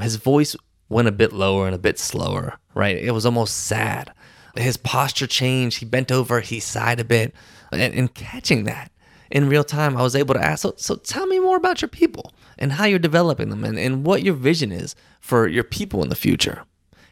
His 0.00 0.16
voice 0.16 0.56
went 0.88 1.08
a 1.08 1.12
bit 1.12 1.32
lower 1.32 1.66
and 1.66 1.74
a 1.74 1.78
bit 1.78 1.98
slower, 1.98 2.58
right? 2.74 2.96
It 2.96 3.12
was 3.12 3.24
almost 3.24 3.56
sad. 3.56 4.12
His 4.56 4.76
posture 4.76 5.26
changed. 5.26 5.78
He 5.78 5.86
bent 5.86 6.12
over, 6.12 6.40
he 6.40 6.60
sighed 6.60 7.00
a 7.00 7.04
bit. 7.04 7.34
And, 7.70 7.94
and 7.94 8.14
catching 8.14 8.64
that 8.64 8.92
in 9.32 9.48
real 9.48 9.64
time, 9.64 9.96
I 9.96 10.02
was 10.02 10.14
able 10.14 10.34
to 10.34 10.44
ask, 10.44 10.60
so, 10.60 10.74
so 10.76 10.94
tell 10.94 11.26
me 11.26 11.40
more 11.40 11.56
about 11.56 11.80
your 11.80 11.88
people 11.88 12.34
and 12.58 12.72
how 12.72 12.84
you're 12.84 12.98
developing 12.98 13.48
them 13.48 13.64
and, 13.64 13.78
and 13.78 14.04
what 14.04 14.22
your 14.22 14.34
vision 14.34 14.70
is 14.70 14.94
for 15.20 15.48
your 15.48 15.64
people 15.64 16.02
in 16.02 16.10
the 16.10 16.14
future. 16.14 16.64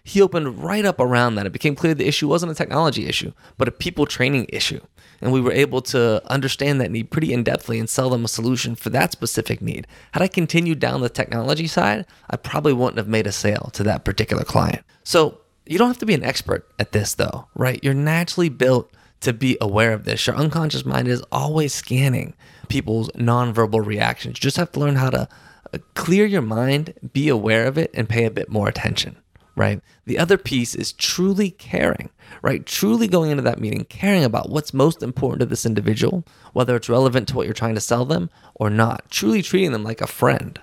He 0.04 0.20
opened 0.20 0.62
right 0.62 0.84
up 0.84 1.00
around 1.00 1.34
that. 1.34 1.46
It 1.46 1.52
became 1.52 1.74
clear 1.74 1.94
the 1.94 2.06
issue 2.06 2.28
wasn't 2.28 2.52
a 2.52 2.54
technology 2.54 3.06
issue, 3.06 3.32
but 3.56 3.68
a 3.68 3.72
people 3.72 4.04
training 4.04 4.46
issue 4.50 4.80
and 5.20 5.32
we 5.32 5.40
were 5.40 5.52
able 5.52 5.82
to 5.82 6.22
understand 6.30 6.80
that 6.80 6.90
need 6.90 7.10
pretty 7.10 7.32
in 7.32 7.44
depthly 7.44 7.78
and 7.78 7.88
sell 7.88 8.10
them 8.10 8.24
a 8.24 8.28
solution 8.28 8.74
for 8.74 8.90
that 8.90 9.12
specific 9.12 9.60
need. 9.60 9.86
Had 10.12 10.22
I 10.22 10.28
continued 10.28 10.80
down 10.80 11.00
the 11.00 11.08
technology 11.08 11.66
side, 11.66 12.06
I 12.28 12.36
probably 12.36 12.72
wouldn't 12.72 12.98
have 12.98 13.08
made 13.08 13.26
a 13.26 13.32
sale 13.32 13.70
to 13.74 13.82
that 13.84 14.04
particular 14.04 14.44
client. 14.44 14.82
So 15.04 15.40
you 15.66 15.78
don't 15.78 15.88
have 15.88 15.98
to 15.98 16.06
be 16.06 16.14
an 16.14 16.24
expert 16.24 16.68
at 16.78 16.92
this 16.92 17.14
though, 17.14 17.48
right? 17.54 17.82
You're 17.82 17.94
naturally 17.94 18.48
built 18.48 18.90
to 19.20 19.32
be 19.32 19.58
aware 19.60 19.92
of 19.92 20.04
this. 20.04 20.26
Your 20.26 20.36
unconscious 20.36 20.84
mind 20.84 21.08
is 21.08 21.22
always 21.30 21.74
scanning 21.74 22.34
people's 22.68 23.10
nonverbal 23.10 23.84
reactions. 23.84 24.38
You 24.38 24.40
just 24.40 24.56
have 24.56 24.72
to 24.72 24.80
learn 24.80 24.96
how 24.96 25.10
to 25.10 25.28
uh, 25.72 25.78
clear 25.94 26.24
your 26.24 26.42
mind, 26.42 26.94
be 27.12 27.28
aware 27.28 27.66
of 27.66 27.76
it, 27.76 27.90
and 27.92 28.08
pay 28.08 28.24
a 28.24 28.30
bit 28.30 28.48
more 28.48 28.68
attention 28.68 29.16
right? 29.60 29.80
The 30.06 30.18
other 30.18 30.38
piece 30.38 30.74
is 30.74 30.92
truly 30.92 31.50
caring, 31.50 32.08
right? 32.42 32.64
Truly 32.66 33.08
going 33.08 33.30
into 33.30 33.42
that 33.42 33.60
meeting, 33.60 33.84
caring 33.84 34.24
about 34.24 34.50
what's 34.50 34.74
most 34.74 35.02
important 35.02 35.40
to 35.40 35.46
this 35.46 35.66
individual, 35.66 36.24
whether 36.52 36.76
it's 36.76 36.88
relevant 36.88 37.28
to 37.28 37.36
what 37.36 37.46
you're 37.46 37.54
trying 37.54 37.74
to 37.74 37.80
sell 37.80 38.04
them 38.04 38.30
or 38.54 38.70
not, 38.70 39.10
truly 39.10 39.42
treating 39.42 39.72
them 39.72 39.84
like 39.84 40.00
a 40.00 40.06
friend. 40.06 40.60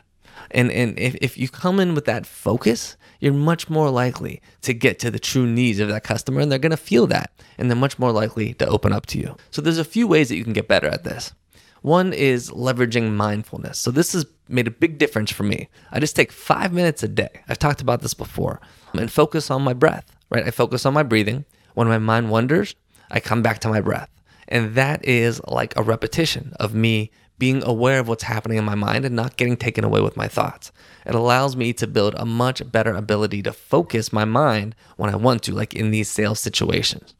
And, 0.51 0.71
and 0.71 0.97
if, 0.97 1.15
if 1.15 1.37
you 1.37 1.49
come 1.49 1.79
in 1.79 1.93
with 1.93 2.05
that 2.05 2.25
focus, 2.25 2.95
you're 3.19 3.33
much 3.33 3.69
more 3.69 3.89
likely 3.89 4.41
to 4.61 4.73
get 4.73 4.99
to 4.99 5.11
the 5.11 5.19
true 5.19 5.45
needs 5.45 5.79
of 5.79 5.89
that 5.89 6.03
customer 6.03 6.41
and 6.41 6.51
they're 6.51 6.59
to 6.59 6.77
feel 6.77 7.07
that 7.07 7.31
and 7.57 7.69
they're 7.69 7.77
much 7.77 7.99
more 7.99 8.11
likely 8.11 8.53
to 8.55 8.67
open 8.67 8.93
up 8.93 9.05
to 9.07 9.17
you. 9.17 9.35
So 9.51 9.61
there's 9.61 9.77
a 9.77 9.85
few 9.85 10.07
ways 10.07 10.29
that 10.29 10.37
you 10.37 10.43
can 10.43 10.53
get 10.53 10.67
better 10.67 10.87
at 10.87 11.03
this. 11.03 11.33
One 11.81 12.11
is 12.13 12.49
leveraging 12.51 13.11
mindfulness. 13.13 13.79
So 13.79 13.91
this 13.91 14.13
has 14.13 14.25
made 14.49 14.67
a 14.67 14.71
big 14.71 14.97
difference 14.97 15.31
for 15.31 15.43
me. 15.43 15.69
I 15.91 15.99
just 15.99 16.15
take 16.15 16.31
five 16.31 16.73
minutes 16.73 17.03
a 17.03 17.07
day. 17.07 17.41
I've 17.47 17.59
talked 17.59 17.81
about 17.81 18.01
this 18.01 18.13
before 18.13 18.59
and 18.93 19.11
focus 19.11 19.51
on 19.51 19.61
my 19.61 19.73
breath, 19.73 20.05
right? 20.29 20.45
I 20.45 20.51
focus 20.51 20.85
on 20.85 20.93
my 20.93 21.03
breathing. 21.03 21.45
When 21.77 21.87
my 21.87 21.99
mind 21.99 22.31
wanders, 22.31 22.73
I 23.11 23.19
come 23.19 23.43
back 23.43 23.59
to 23.59 23.69
my 23.69 23.81
breath. 23.81 24.09
And 24.47 24.73
that 24.73 25.05
is 25.05 25.39
like 25.47 25.77
a 25.77 25.83
repetition 25.83 26.53
of 26.59 26.73
me 26.73 27.11
being 27.37 27.63
aware 27.63 27.99
of 27.99 28.07
what's 28.07 28.23
happening 28.23 28.57
in 28.57 28.65
my 28.65 28.73
mind 28.73 29.05
and 29.05 29.15
not 29.15 29.37
getting 29.37 29.55
taken 29.55 29.83
away 29.83 30.01
with 30.01 30.17
my 30.17 30.27
thoughts. 30.27 30.71
It 31.05 31.13
allows 31.13 31.55
me 31.55 31.73
to 31.73 31.85
build 31.85 32.15
a 32.17 32.25
much 32.25 32.71
better 32.71 32.95
ability 32.95 33.43
to 33.43 33.53
focus 33.53 34.11
my 34.11 34.25
mind 34.25 34.73
when 34.95 35.13
I 35.13 35.17
want 35.17 35.43
to, 35.43 35.51
like 35.53 35.75
in 35.75 35.91
these 35.91 36.09
sales 36.09 36.39
situations. 36.39 37.13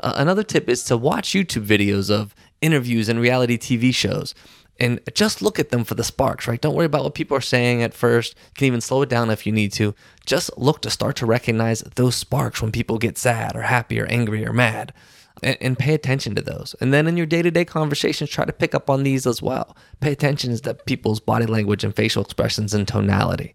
Uh, 0.00 0.14
another 0.16 0.42
tip 0.42 0.68
is 0.68 0.82
to 0.86 0.96
watch 0.96 1.30
YouTube 1.30 1.64
videos 1.64 2.10
of 2.10 2.34
interviews 2.60 3.08
and 3.08 3.20
reality 3.20 3.56
TV 3.56 3.94
shows 3.94 4.34
and 4.82 4.98
just 5.14 5.42
look 5.42 5.60
at 5.60 5.70
them 5.70 5.84
for 5.84 5.94
the 5.94 6.02
sparks, 6.02 6.48
right? 6.48 6.60
Don't 6.60 6.74
worry 6.74 6.86
about 6.86 7.04
what 7.04 7.14
people 7.14 7.36
are 7.36 7.40
saying 7.40 7.84
at 7.84 7.94
first. 7.94 8.34
You 8.34 8.54
can 8.56 8.66
even 8.66 8.80
slow 8.80 9.02
it 9.02 9.08
down 9.08 9.30
if 9.30 9.46
you 9.46 9.52
need 9.52 9.72
to. 9.74 9.94
Just 10.26 10.50
look 10.58 10.82
to 10.82 10.90
start 10.90 11.14
to 11.16 11.26
recognize 11.26 11.82
those 11.94 12.16
sparks 12.16 12.60
when 12.60 12.72
people 12.72 12.98
get 12.98 13.16
sad 13.16 13.54
or 13.54 13.62
happy 13.62 14.00
or 14.00 14.06
angry 14.06 14.44
or 14.44 14.52
mad. 14.52 14.92
And, 15.40 15.56
and 15.60 15.78
pay 15.78 15.94
attention 15.94 16.34
to 16.34 16.42
those. 16.42 16.74
And 16.80 16.92
then 16.92 17.06
in 17.06 17.16
your 17.16 17.26
day 17.26 17.42
to 17.42 17.50
day 17.50 17.64
conversations, 17.64 18.28
try 18.28 18.44
to 18.44 18.52
pick 18.52 18.74
up 18.74 18.90
on 18.90 19.04
these 19.04 19.24
as 19.24 19.40
well. 19.40 19.76
Pay 20.00 20.10
attention 20.10 20.56
to 20.56 20.74
people's 20.74 21.20
body 21.20 21.46
language 21.46 21.84
and 21.84 21.94
facial 21.94 22.24
expressions 22.24 22.74
and 22.74 22.86
tonality. 22.86 23.54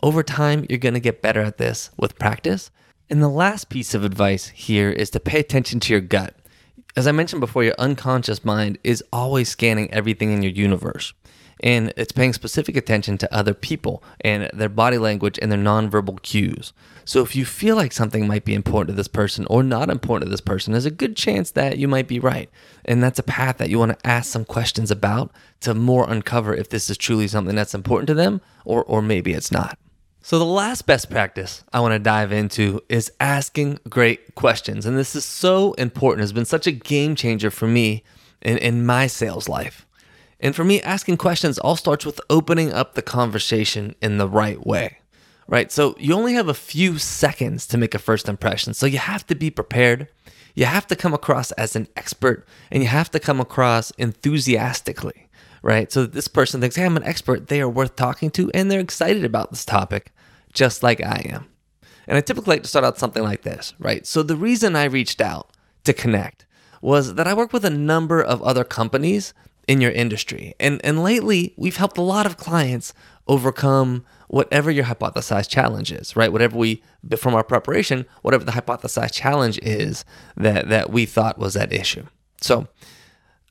Over 0.00 0.22
time, 0.22 0.64
you're 0.68 0.78
to 0.78 1.00
get 1.00 1.22
better 1.22 1.40
at 1.42 1.58
this 1.58 1.90
with 1.96 2.20
practice. 2.20 2.70
And 3.10 3.20
the 3.20 3.28
last 3.28 3.68
piece 3.68 3.94
of 3.94 4.04
advice 4.04 4.48
here 4.48 4.90
is 4.90 5.10
to 5.10 5.20
pay 5.20 5.40
attention 5.40 5.80
to 5.80 5.92
your 5.92 6.00
gut. 6.00 6.34
As 6.96 7.06
I 7.06 7.12
mentioned 7.12 7.40
before, 7.40 7.64
your 7.64 7.74
unconscious 7.78 8.44
mind 8.44 8.78
is 8.82 9.04
always 9.12 9.48
scanning 9.48 9.92
everything 9.92 10.32
in 10.32 10.42
your 10.42 10.52
universe. 10.52 11.12
And 11.60 11.92
it's 11.96 12.12
paying 12.12 12.32
specific 12.32 12.76
attention 12.76 13.18
to 13.18 13.34
other 13.34 13.52
people 13.52 14.02
and 14.20 14.48
their 14.52 14.68
body 14.68 14.96
language 14.96 15.38
and 15.42 15.50
their 15.50 15.58
nonverbal 15.58 16.22
cues. 16.22 16.72
So, 17.04 17.22
if 17.22 17.34
you 17.34 17.44
feel 17.44 17.74
like 17.74 17.92
something 17.92 18.28
might 18.28 18.44
be 18.44 18.54
important 18.54 18.88
to 18.88 18.96
this 18.96 19.08
person 19.08 19.46
or 19.50 19.62
not 19.62 19.90
important 19.90 20.26
to 20.26 20.30
this 20.30 20.40
person, 20.40 20.72
there's 20.72 20.84
a 20.84 20.90
good 20.90 21.16
chance 21.16 21.50
that 21.52 21.78
you 21.78 21.88
might 21.88 22.06
be 22.06 22.20
right. 22.20 22.48
And 22.84 23.02
that's 23.02 23.18
a 23.18 23.24
path 23.24 23.58
that 23.58 23.70
you 23.70 23.78
want 23.78 23.98
to 23.98 24.06
ask 24.06 24.30
some 24.30 24.44
questions 24.44 24.90
about 24.90 25.32
to 25.60 25.74
more 25.74 26.08
uncover 26.08 26.54
if 26.54 26.68
this 26.68 26.88
is 26.88 26.96
truly 26.96 27.26
something 27.26 27.56
that's 27.56 27.74
important 27.74 28.06
to 28.08 28.14
them 28.14 28.40
or, 28.64 28.84
or 28.84 29.02
maybe 29.02 29.32
it's 29.32 29.50
not. 29.50 29.78
So, 30.20 30.38
the 30.38 30.44
last 30.44 30.84
best 30.84 31.10
practice 31.10 31.62
I 31.72 31.80
want 31.80 31.92
to 31.92 31.98
dive 31.98 32.32
into 32.32 32.82
is 32.88 33.12
asking 33.20 33.78
great 33.88 34.34
questions. 34.34 34.84
And 34.84 34.98
this 34.98 35.14
is 35.14 35.24
so 35.24 35.74
important. 35.74 36.24
It's 36.24 36.32
been 36.32 36.44
such 36.44 36.66
a 36.66 36.72
game 36.72 37.14
changer 37.14 37.50
for 37.50 37.68
me 37.68 38.02
in, 38.42 38.58
in 38.58 38.84
my 38.84 39.06
sales 39.06 39.48
life. 39.48 39.86
And 40.40 40.54
for 40.54 40.64
me, 40.64 40.82
asking 40.82 41.16
questions 41.18 41.58
all 41.58 41.76
starts 41.76 42.04
with 42.04 42.20
opening 42.28 42.72
up 42.72 42.94
the 42.94 43.02
conversation 43.02 43.94
in 44.02 44.18
the 44.18 44.28
right 44.28 44.64
way, 44.66 44.98
right? 45.46 45.70
So, 45.70 45.94
you 45.98 46.14
only 46.14 46.34
have 46.34 46.48
a 46.48 46.54
few 46.54 46.98
seconds 46.98 47.66
to 47.68 47.78
make 47.78 47.94
a 47.94 47.98
first 47.98 48.28
impression. 48.28 48.74
So, 48.74 48.86
you 48.86 48.98
have 48.98 49.24
to 49.28 49.36
be 49.36 49.50
prepared. 49.50 50.08
You 50.54 50.64
have 50.64 50.88
to 50.88 50.96
come 50.96 51.14
across 51.14 51.52
as 51.52 51.76
an 51.76 51.86
expert 51.96 52.44
and 52.72 52.82
you 52.82 52.88
have 52.88 53.10
to 53.12 53.20
come 53.20 53.40
across 53.40 53.92
enthusiastically, 53.92 55.27
right? 55.62 55.90
So 55.90 56.06
this 56.06 56.28
person 56.28 56.60
thinks, 56.60 56.76
hey, 56.76 56.84
I'm 56.84 56.96
an 56.96 57.04
expert. 57.04 57.48
They 57.48 57.60
are 57.60 57.68
worth 57.68 57.96
talking 57.96 58.30
to 58.32 58.50
and 58.52 58.70
they're 58.70 58.80
excited 58.80 59.24
about 59.24 59.50
this 59.50 59.64
topic 59.64 60.12
just 60.52 60.82
like 60.82 61.02
I 61.02 61.26
am. 61.28 61.46
And 62.06 62.16
I 62.16 62.20
typically 62.20 62.54
like 62.54 62.62
to 62.62 62.68
start 62.68 62.84
out 62.84 62.98
something 62.98 63.22
like 63.22 63.42
this, 63.42 63.74
right? 63.78 64.06
So 64.06 64.22
the 64.22 64.36
reason 64.36 64.76
I 64.76 64.84
reached 64.84 65.20
out 65.20 65.50
to 65.84 65.92
connect 65.92 66.46
was 66.80 67.14
that 67.14 67.26
I 67.26 67.34
work 67.34 67.52
with 67.52 67.64
a 67.64 67.70
number 67.70 68.22
of 68.22 68.42
other 68.42 68.64
companies 68.64 69.34
in 69.66 69.80
your 69.80 69.90
industry. 69.90 70.54
And 70.58 70.80
and 70.82 71.02
lately 71.02 71.54
we've 71.56 71.76
helped 71.76 71.98
a 71.98 72.02
lot 72.02 72.24
of 72.24 72.38
clients 72.38 72.94
overcome 73.28 74.04
whatever 74.28 74.70
your 74.70 74.84
hypothesized 74.84 75.50
challenge 75.50 75.92
is, 75.92 76.16
right? 76.16 76.32
Whatever 76.32 76.56
we 76.56 76.82
from 77.16 77.34
our 77.34 77.44
preparation, 77.44 78.06
whatever 78.22 78.44
the 78.44 78.52
hypothesized 78.52 79.12
challenge 79.12 79.58
is 79.62 80.04
that 80.36 80.68
that 80.70 80.90
we 80.90 81.04
thought 81.04 81.38
was 81.38 81.54
that 81.54 81.72
issue. 81.72 82.06
So, 82.40 82.68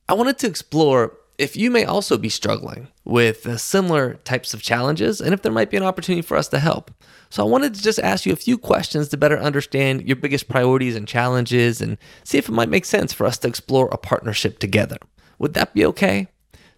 I 0.09 0.13
wanted 0.13 0.39
to 0.39 0.47
explore 0.47 1.17
if 1.37 1.55
you 1.55 1.69
may 1.69 1.85
also 1.85 2.17
be 2.17 2.29
struggling 2.29 2.87
with 3.05 3.45
uh, 3.45 3.57
similar 3.57 4.15
types 4.23 4.53
of 4.53 4.61
challenges 4.61 5.21
and 5.21 5.33
if 5.33 5.41
there 5.41 5.51
might 5.51 5.69
be 5.69 5.77
an 5.77 5.83
opportunity 5.83 6.21
for 6.21 6.35
us 6.35 6.47
to 6.49 6.59
help. 6.59 6.91
So, 7.29 7.43
I 7.43 7.49
wanted 7.49 7.75
to 7.75 7.81
just 7.81 7.99
ask 7.99 8.25
you 8.25 8.33
a 8.33 8.37
few 8.37 8.57
questions 8.57 9.09
to 9.09 9.17
better 9.17 9.37
understand 9.37 10.07
your 10.07 10.15
biggest 10.15 10.47
priorities 10.47 10.95
and 10.95 11.07
challenges 11.07 11.81
and 11.81 11.97
see 12.23 12.37
if 12.37 12.49
it 12.49 12.53
might 12.53 12.69
make 12.69 12.85
sense 12.85 13.13
for 13.13 13.25
us 13.25 13.37
to 13.39 13.47
explore 13.47 13.89
a 13.91 13.97
partnership 13.97 14.59
together. 14.59 14.97
Would 15.39 15.53
that 15.53 15.73
be 15.73 15.85
okay? 15.85 16.27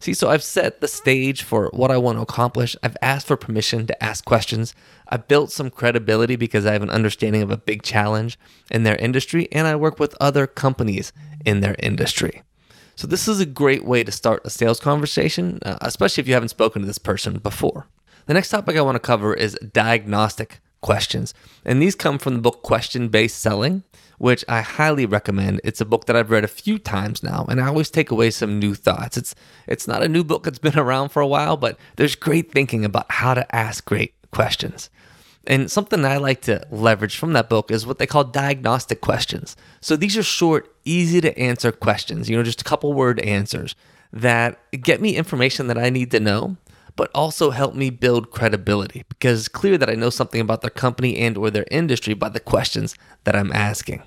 See, 0.02 0.14
so 0.14 0.30
I've 0.30 0.44
set 0.44 0.80
the 0.80 0.88
stage 0.88 1.44
for 1.44 1.70
what 1.74 1.92
I 1.92 1.98
want 1.98 2.18
to 2.18 2.22
accomplish. 2.22 2.76
I've 2.82 2.96
asked 3.02 3.28
for 3.28 3.36
permission 3.36 3.86
to 3.88 4.04
ask 4.04 4.24
questions. 4.24 4.74
I've 5.10 5.28
built 5.28 5.52
some 5.52 5.70
credibility 5.70 6.38
because 6.38 6.66
I 6.66 6.72
have 6.72 6.84
an 6.84 6.90
understanding 6.90 7.42
of 7.42 7.52
a 7.52 7.58
big 7.58 7.84
challenge 7.84 8.40
in 8.72 8.84
their 8.84 8.96
industry, 8.96 9.50
and 9.52 9.68
I 9.68 9.76
work 9.76 10.00
with 10.00 10.16
other 10.22 10.48
companies 10.48 11.12
in 11.46 11.60
their 11.60 11.76
industry. 11.80 12.44
So, 13.00 13.08
this 13.08 13.30
is 13.30 13.40
a 13.40 13.46
great 13.46 13.86
way 13.86 14.04
to 14.04 14.12
start 14.12 14.42
a 14.44 14.50
sales 14.50 14.82
conversation, 14.82 15.60
uh, 15.64 15.78
especially 15.80 16.20
if 16.20 16.28
you 16.28 16.34
haven't 16.34 16.50
spoken 16.50 16.82
to 16.82 16.86
this 16.86 16.98
person 16.98 17.38
before. 17.38 17.88
The 18.26 18.34
next 18.34 18.50
topic 18.50 18.76
I 18.76 18.82
want 18.82 18.96
to 18.96 19.00
cover 19.00 19.34
is 19.34 19.58
diagnostic 19.72 20.60
questions. 20.82 21.34
And 21.64 21.82
these 21.82 21.96
come 21.96 22.18
from 22.18 22.34
the 22.34 22.42
book 22.42 22.62
Question 22.62 23.08
Based 23.08 23.40
Selling, 23.40 23.84
which 24.18 24.44
I 24.50 24.60
highly 24.60 25.06
recommend. 25.06 25.62
It's 25.64 25.80
a 25.80 25.86
book 25.86 26.08
that 26.08 26.18
I've 26.18 26.30
read 26.30 26.44
a 26.44 26.50
few 26.50 26.78
times 26.78 27.24
now, 27.24 27.46
and 27.48 27.62
I 27.62 27.68
always 27.68 27.90
take 27.90 28.12
away 28.12 28.32
some 28.32 28.60
new 28.60 28.76
thoughts. 28.76 29.16
It's 29.16 29.34
it's 29.66 29.88
not 29.88 30.04
a 30.04 30.10
new 30.10 30.26
book, 30.26 30.44
that's 30.44 30.60
been 30.60 30.78
around 30.86 31.08
for 31.08 31.22
a 31.22 31.28
while, 31.28 31.56
but 31.56 31.80
there's 31.96 32.18
great 32.18 32.52
thinking 32.52 32.84
about 32.84 33.10
how 33.10 33.34
to 33.34 33.56
ask 33.56 33.86
great 33.86 34.14
questions. 34.34 34.90
And 35.48 35.72
something 35.72 36.06
I 36.06 36.18
like 36.18 36.42
to 36.42 36.66
leverage 36.70 37.18
from 37.18 37.34
that 37.34 37.50
book 37.50 37.72
is 37.72 37.86
what 37.86 37.98
they 37.98 38.06
call 38.06 38.24
diagnostic 38.24 39.02
questions. 39.02 39.56
So 39.82 39.96
these 39.96 40.18
are 40.18 40.24
short, 40.24 40.74
easy 40.86 41.22
to 41.22 41.38
answer 41.40 41.72
questions, 41.72 42.30
you 42.30 42.38
know, 42.38 42.44
just 42.44 42.62
a 42.62 42.66
couple 42.66 42.94
word 42.94 43.20
answers 43.22 43.76
that 44.12 44.60
get 44.72 45.02
me 45.02 45.16
information 45.16 45.68
that 45.68 45.78
I 45.78 45.90
need 45.90 46.12
to 46.12 46.20
know, 46.20 46.58
but 46.96 47.10
also 47.16 47.52
help 47.52 47.76
me 47.76 47.90
build 47.90 48.32
credibility 48.32 49.06
because 49.08 49.40
it's 49.40 49.48
clear 49.48 49.78
that 49.78 49.90
I 49.90 49.94
know 49.94 50.10
something 50.10 50.42
about 50.42 50.62
their 50.62 50.70
company 50.70 51.18
and 51.18 51.38
or 51.38 51.50
their 51.50 51.66
industry 51.72 52.14
by 52.14 52.30
the 52.30 52.40
questions 52.40 52.96
that 53.24 53.36
I'm 53.36 53.52
asking. 53.52 54.04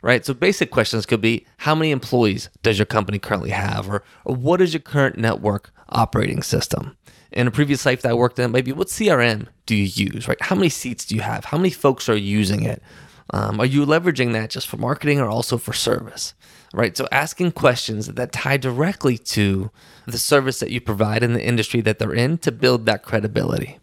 Right? 0.00 0.24
So 0.24 0.32
basic 0.32 0.70
questions 0.70 1.06
could 1.06 1.20
be 1.20 1.44
how 1.58 1.74
many 1.74 1.90
employees 1.90 2.50
does 2.62 2.78
your 2.78 2.86
company 2.86 3.18
currently 3.18 3.50
have 3.50 3.90
or, 3.90 4.04
or 4.24 4.36
what 4.36 4.60
is 4.60 4.72
your 4.72 4.80
current 4.80 5.18
network 5.18 5.72
operating 5.88 6.42
system? 6.42 6.96
In 7.32 7.46
a 7.46 7.50
previous 7.50 7.84
life 7.84 8.02
that 8.02 8.10
I 8.10 8.14
worked 8.14 8.38
in, 8.38 8.50
maybe 8.52 8.72
what 8.72 8.88
CRM 8.88 9.48
do 9.66 9.74
you 9.74 9.84
use, 9.84 10.28
right? 10.28 10.40
How 10.40 10.56
many 10.56 10.68
seats 10.68 11.04
do 11.04 11.14
you 11.14 11.20
have? 11.20 11.46
How 11.46 11.58
many 11.58 11.70
folks 11.70 12.08
are 12.08 12.16
using 12.16 12.64
it? 12.64 12.82
Um, 13.30 13.60
are 13.60 13.66
you 13.66 13.84
leveraging 13.84 14.32
that 14.32 14.50
just 14.50 14.66
for 14.68 14.78
marketing 14.78 15.20
or 15.20 15.28
also 15.28 15.58
for 15.58 15.74
service, 15.74 16.34
right? 16.72 16.96
So 16.96 17.06
asking 17.12 17.52
questions 17.52 18.06
that 18.06 18.32
tie 18.32 18.56
directly 18.56 19.18
to 19.18 19.70
the 20.06 20.18
service 20.18 20.60
that 20.60 20.70
you 20.70 20.80
provide 20.80 21.22
in 21.22 21.34
the 21.34 21.44
industry 21.44 21.82
that 21.82 21.98
they're 21.98 22.14
in 22.14 22.38
to 22.38 22.50
build 22.52 22.86
that 22.86 23.02
credibility. 23.02 23.78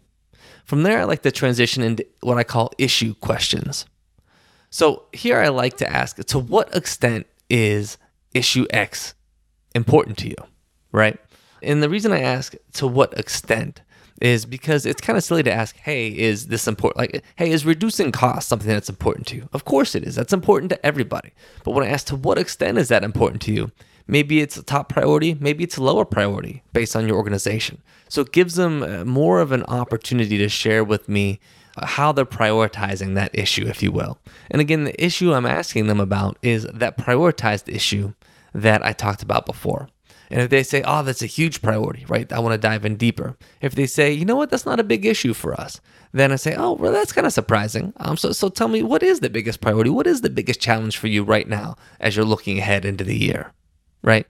From 0.64 0.82
there, 0.82 0.98
I 0.98 1.04
like 1.04 1.22
to 1.22 1.30
transition 1.30 1.84
into 1.84 2.04
what 2.20 2.38
I 2.38 2.42
call 2.42 2.72
issue 2.76 3.14
questions. 3.14 3.86
So 4.70 5.04
here 5.12 5.38
I 5.38 5.48
like 5.48 5.76
to 5.76 5.88
ask 5.88 6.16
to 6.16 6.38
what 6.40 6.74
extent 6.74 7.28
is 7.48 7.98
issue 8.34 8.66
X 8.70 9.14
important 9.76 10.18
to 10.18 10.28
you, 10.28 10.36
right? 10.90 11.18
And 11.62 11.82
the 11.82 11.88
reason 11.88 12.12
I 12.12 12.20
ask 12.20 12.54
to 12.74 12.86
what 12.86 13.18
extent 13.18 13.82
is 14.20 14.46
because 14.46 14.86
it's 14.86 15.00
kind 15.00 15.16
of 15.16 15.24
silly 15.24 15.42
to 15.42 15.52
ask, 15.52 15.76
hey, 15.76 16.08
is 16.08 16.46
this 16.46 16.66
important? 16.66 16.98
Like, 16.98 17.24
hey, 17.36 17.50
is 17.50 17.66
reducing 17.66 18.12
costs 18.12 18.48
something 18.48 18.68
that's 18.68 18.88
important 18.88 19.26
to 19.28 19.36
you? 19.36 19.48
Of 19.52 19.64
course 19.64 19.94
it 19.94 20.04
is. 20.04 20.14
That's 20.14 20.32
important 20.32 20.70
to 20.70 20.86
everybody. 20.86 21.32
But 21.64 21.72
when 21.72 21.84
I 21.84 21.90
ask 21.90 22.06
to 22.06 22.16
what 22.16 22.38
extent 22.38 22.78
is 22.78 22.88
that 22.88 23.04
important 23.04 23.42
to 23.42 23.52
you, 23.52 23.72
maybe 24.06 24.40
it's 24.40 24.56
a 24.56 24.62
top 24.62 24.88
priority, 24.88 25.34
maybe 25.34 25.64
it's 25.64 25.76
a 25.76 25.82
lower 25.82 26.04
priority 26.04 26.62
based 26.72 26.96
on 26.96 27.06
your 27.06 27.16
organization. 27.16 27.82
So 28.08 28.22
it 28.22 28.32
gives 28.32 28.54
them 28.54 28.82
uh, 28.82 29.04
more 29.04 29.40
of 29.40 29.52
an 29.52 29.64
opportunity 29.64 30.38
to 30.38 30.48
share 30.48 30.84
with 30.84 31.08
me 31.08 31.40
uh, 31.76 31.86
how 31.86 32.12
they're 32.12 32.24
prioritizing 32.24 33.14
that 33.16 33.36
issue, 33.36 33.66
if 33.66 33.82
you 33.82 33.92
will. 33.92 34.18
And 34.50 34.60
again, 34.60 34.84
the 34.84 35.04
issue 35.04 35.34
I'm 35.34 35.46
asking 35.46 35.88
them 35.88 36.00
about 36.00 36.38
is 36.40 36.64
that 36.72 36.96
prioritized 36.96 37.68
issue 37.68 38.14
that 38.54 38.84
I 38.84 38.92
talked 38.92 39.22
about 39.22 39.44
before. 39.44 39.88
And 40.30 40.40
if 40.40 40.50
they 40.50 40.62
say, 40.62 40.82
oh, 40.84 41.02
that's 41.02 41.22
a 41.22 41.26
huge 41.26 41.62
priority, 41.62 42.04
right? 42.08 42.30
I 42.32 42.40
want 42.40 42.52
to 42.52 42.58
dive 42.58 42.84
in 42.84 42.96
deeper. 42.96 43.36
If 43.60 43.74
they 43.74 43.86
say, 43.86 44.12
you 44.12 44.24
know 44.24 44.36
what, 44.36 44.50
that's 44.50 44.66
not 44.66 44.80
a 44.80 44.84
big 44.84 45.06
issue 45.06 45.34
for 45.34 45.58
us, 45.58 45.80
then 46.12 46.32
I 46.32 46.36
say, 46.36 46.54
oh, 46.56 46.72
well, 46.72 46.92
that's 46.92 47.12
kind 47.12 47.26
of 47.26 47.32
surprising. 47.32 47.92
Um, 47.98 48.16
so, 48.16 48.32
so 48.32 48.48
tell 48.48 48.68
me, 48.68 48.82
what 48.82 49.02
is 49.02 49.20
the 49.20 49.30
biggest 49.30 49.60
priority? 49.60 49.90
What 49.90 50.06
is 50.06 50.22
the 50.22 50.30
biggest 50.30 50.60
challenge 50.60 50.96
for 50.96 51.08
you 51.08 51.22
right 51.22 51.48
now 51.48 51.76
as 52.00 52.16
you're 52.16 52.24
looking 52.24 52.58
ahead 52.58 52.84
into 52.84 53.04
the 53.04 53.16
year, 53.16 53.52
right? 54.02 54.26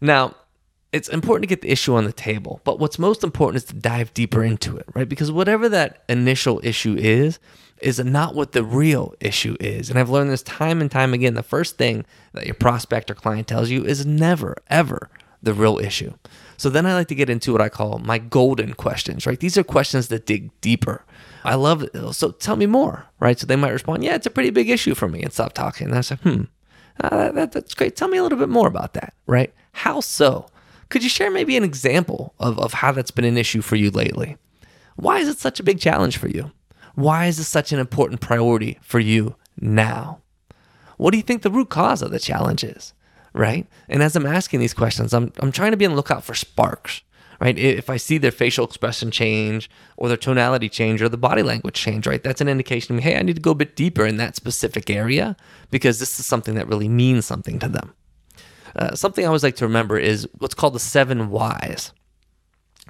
Now, 0.00 0.34
it's 0.92 1.08
important 1.08 1.42
to 1.42 1.48
get 1.48 1.62
the 1.62 1.70
issue 1.70 1.94
on 1.94 2.04
the 2.04 2.12
table, 2.12 2.60
but 2.64 2.78
what's 2.78 2.98
most 2.98 3.22
important 3.22 3.62
is 3.62 3.68
to 3.68 3.74
dive 3.74 4.14
deeper 4.14 4.42
into 4.42 4.76
it, 4.76 4.86
right? 4.94 5.08
Because 5.08 5.30
whatever 5.30 5.68
that 5.68 6.04
initial 6.08 6.60
issue 6.62 6.96
is, 6.98 7.38
is 7.82 7.98
not 7.98 8.34
what 8.34 8.52
the 8.52 8.64
real 8.64 9.14
issue 9.20 9.56
is. 9.60 9.90
And 9.90 9.98
I've 9.98 10.08
learned 10.08 10.30
this 10.30 10.42
time 10.42 10.80
and 10.80 10.90
time 10.90 11.12
again. 11.12 11.34
The 11.34 11.42
first 11.42 11.76
thing 11.76 12.06
that 12.32 12.46
your 12.46 12.54
prospect 12.54 13.10
or 13.10 13.14
client 13.14 13.46
tells 13.46 13.68
you 13.68 13.84
is 13.84 14.06
never, 14.06 14.56
ever 14.68 15.10
the 15.46 15.54
real 15.54 15.78
issue. 15.78 16.12
So 16.58 16.68
then 16.68 16.84
I 16.86 16.94
like 16.94 17.08
to 17.08 17.14
get 17.14 17.30
into 17.30 17.52
what 17.52 17.60
I 17.60 17.68
call 17.68 17.98
my 17.98 18.18
golden 18.18 18.74
questions, 18.74 19.26
right? 19.26 19.38
These 19.38 19.56
are 19.56 19.64
questions 19.64 20.08
that 20.08 20.26
dig 20.26 20.50
deeper. 20.60 21.04
I 21.44 21.54
love 21.54 21.82
it. 21.82 22.14
So 22.14 22.32
tell 22.32 22.56
me 22.56 22.66
more, 22.66 23.06
right? 23.20 23.38
So 23.38 23.46
they 23.46 23.56
might 23.56 23.70
respond, 23.70 24.04
yeah, 24.04 24.16
it's 24.16 24.26
a 24.26 24.30
pretty 24.30 24.50
big 24.50 24.68
issue 24.68 24.94
for 24.94 25.08
me 25.08 25.22
and 25.22 25.32
stop 25.32 25.52
talking. 25.52 25.88
And 25.88 25.96
I 25.96 26.00
say, 26.00 26.16
hmm, 26.16 26.42
uh, 27.00 27.30
that, 27.32 27.52
that's 27.52 27.74
great. 27.74 27.94
Tell 27.94 28.08
me 28.08 28.18
a 28.18 28.22
little 28.22 28.38
bit 28.38 28.48
more 28.48 28.66
about 28.66 28.94
that, 28.94 29.14
right? 29.26 29.54
How 29.72 30.00
so? 30.00 30.46
Could 30.88 31.02
you 31.02 31.08
share 31.08 31.30
maybe 31.30 31.56
an 31.56 31.64
example 31.64 32.34
of, 32.38 32.58
of 32.58 32.72
how 32.74 32.92
that's 32.92 33.10
been 33.10 33.24
an 33.24 33.36
issue 33.38 33.60
for 33.60 33.76
you 33.76 33.90
lately? 33.90 34.36
Why 34.96 35.18
is 35.18 35.28
it 35.28 35.38
such 35.38 35.60
a 35.60 35.64
big 35.64 35.78
challenge 35.78 36.16
for 36.16 36.28
you? 36.28 36.50
Why 36.94 37.26
is 37.26 37.36
this 37.36 37.48
such 37.48 37.72
an 37.72 37.78
important 37.78 38.20
priority 38.20 38.78
for 38.82 38.98
you 38.98 39.36
now? 39.60 40.20
What 40.96 41.10
do 41.10 41.18
you 41.18 41.22
think 41.22 41.42
the 41.42 41.50
root 41.50 41.68
cause 41.68 42.02
of 42.02 42.10
the 42.10 42.18
challenge 42.18 42.64
is? 42.64 42.94
Right? 43.36 43.66
And 43.88 44.02
as 44.02 44.16
I'm 44.16 44.26
asking 44.26 44.60
these 44.60 44.74
questions, 44.74 45.12
I'm, 45.12 45.32
I'm 45.38 45.52
trying 45.52 45.72
to 45.72 45.76
be 45.76 45.84
on 45.84 45.92
the 45.92 45.96
lookout 45.96 46.24
for 46.24 46.34
sparks, 46.34 47.02
right? 47.40 47.56
If 47.56 47.90
I 47.90 47.98
see 47.98 48.18
their 48.18 48.30
facial 48.30 48.64
expression 48.64 49.10
change 49.10 49.70
or 49.96 50.08
their 50.08 50.16
tonality 50.16 50.68
change 50.68 51.02
or 51.02 51.08
the 51.08 51.18
body 51.18 51.42
language 51.42 51.74
change, 51.74 52.06
right? 52.06 52.22
That's 52.22 52.40
an 52.40 52.48
indication 52.48 52.98
hey, 52.98 53.16
I 53.18 53.22
need 53.22 53.36
to 53.36 53.42
go 53.42 53.52
a 53.52 53.56
bit 53.56 53.76
deeper 53.76 54.06
in 54.06 54.16
that 54.16 54.36
specific 54.36 54.90
area 54.90 55.36
because 55.70 55.98
this 55.98 56.18
is 56.18 56.26
something 56.26 56.54
that 56.54 56.68
really 56.68 56.88
means 56.88 57.26
something 57.26 57.58
to 57.58 57.68
them. 57.68 57.94
Uh, 58.74 58.94
something 58.94 59.24
I 59.24 59.28
always 59.28 59.42
like 59.42 59.56
to 59.56 59.66
remember 59.66 59.98
is 59.98 60.28
what's 60.38 60.54
called 60.54 60.74
the 60.74 60.80
seven 60.80 61.30
whys. 61.30 61.92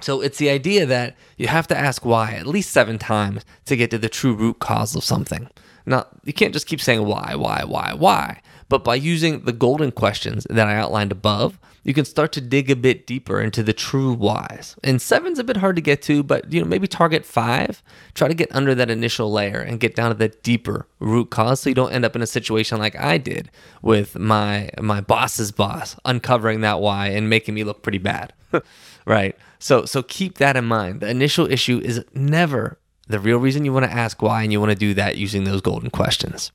So 0.01 0.21
it's 0.21 0.37
the 0.37 0.49
idea 0.49 0.85
that 0.85 1.15
you 1.37 1.47
have 1.47 1.67
to 1.67 1.77
ask 1.77 2.05
why 2.05 2.33
at 2.33 2.45
least 2.45 2.71
seven 2.71 2.99
times 2.99 3.43
to 3.65 3.75
get 3.75 3.89
to 3.91 3.97
the 3.97 4.09
true 4.09 4.35
root 4.35 4.59
cause 4.59 4.95
of 4.95 5.03
something. 5.03 5.49
Now, 5.85 6.05
you 6.23 6.33
can't 6.33 6.53
just 6.53 6.67
keep 6.67 6.81
saying 6.81 7.05
why, 7.05 7.33
why, 7.35 7.63
why, 7.65 7.93
why. 7.97 8.41
But 8.69 8.83
by 8.83 8.95
using 8.95 9.41
the 9.41 9.53
golden 9.53 9.91
questions 9.91 10.45
that 10.49 10.67
I 10.67 10.75
outlined 10.75 11.11
above, 11.11 11.59
you 11.83 11.93
can 11.93 12.03
start 12.03 12.33
to 12.33 12.41
dig 12.41 12.69
a 12.69 12.75
bit 12.75 13.07
deeper 13.07 13.39
into 13.39 13.63
the 13.63 13.71
true 13.71 14.11
whys. 14.13 14.75
And 14.83 15.01
seven's 15.01 15.39
a 15.39 15.43
bit 15.45 15.55
hard 15.57 15.77
to 15.77 15.81
get 15.81 16.01
to, 16.03 16.21
but 16.21 16.51
you 16.51 16.59
know, 16.59 16.67
maybe 16.67 16.85
target 16.85 17.25
five. 17.25 17.81
Try 18.13 18.27
to 18.27 18.33
get 18.33 18.53
under 18.53 18.75
that 18.75 18.89
initial 18.89 19.31
layer 19.31 19.61
and 19.61 19.79
get 19.79 19.95
down 19.95 20.09
to 20.09 20.17
the 20.17 20.27
deeper 20.27 20.85
root 20.99 21.29
cause 21.29 21.61
so 21.61 21.69
you 21.69 21.75
don't 21.75 21.93
end 21.93 22.03
up 22.03 22.15
in 22.15 22.21
a 22.21 22.27
situation 22.27 22.77
like 22.77 22.97
I 22.97 23.17
did 23.17 23.49
with 23.81 24.17
my 24.19 24.69
my 24.81 24.99
boss's 24.99 25.53
boss 25.53 25.95
uncovering 26.03 26.59
that 26.61 26.81
why 26.81 27.07
and 27.07 27.29
making 27.29 27.55
me 27.55 27.63
look 27.63 27.83
pretty 27.83 27.99
bad. 27.99 28.33
right? 29.05 29.37
So 29.59 29.85
so 29.85 30.03
keep 30.03 30.39
that 30.39 30.57
in 30.57 30.65
mind. 30.65 30.99
The 30.99 31.09
initial 31.09 31.49
issue 31.49 31.79
is 31.81 32.03
never 32.13 32.79
The 33.07 33.19
real 33.19 33.37
reason 33.37 33.63
you 33.63 33.71
want 33.71 33.85
to 33.85 33.91
ask 33.91 34.21
why, 34.21 34.43
and 34.43 34.51
you 34.51 34.59
want 34.59 34.71
to 34.71 34.75
do 34.77 34.93
that 34.95 35.15
using 35.15 35.45
those 35.45 35.61
golden 35.61 35.89
questions. 35.89 36.51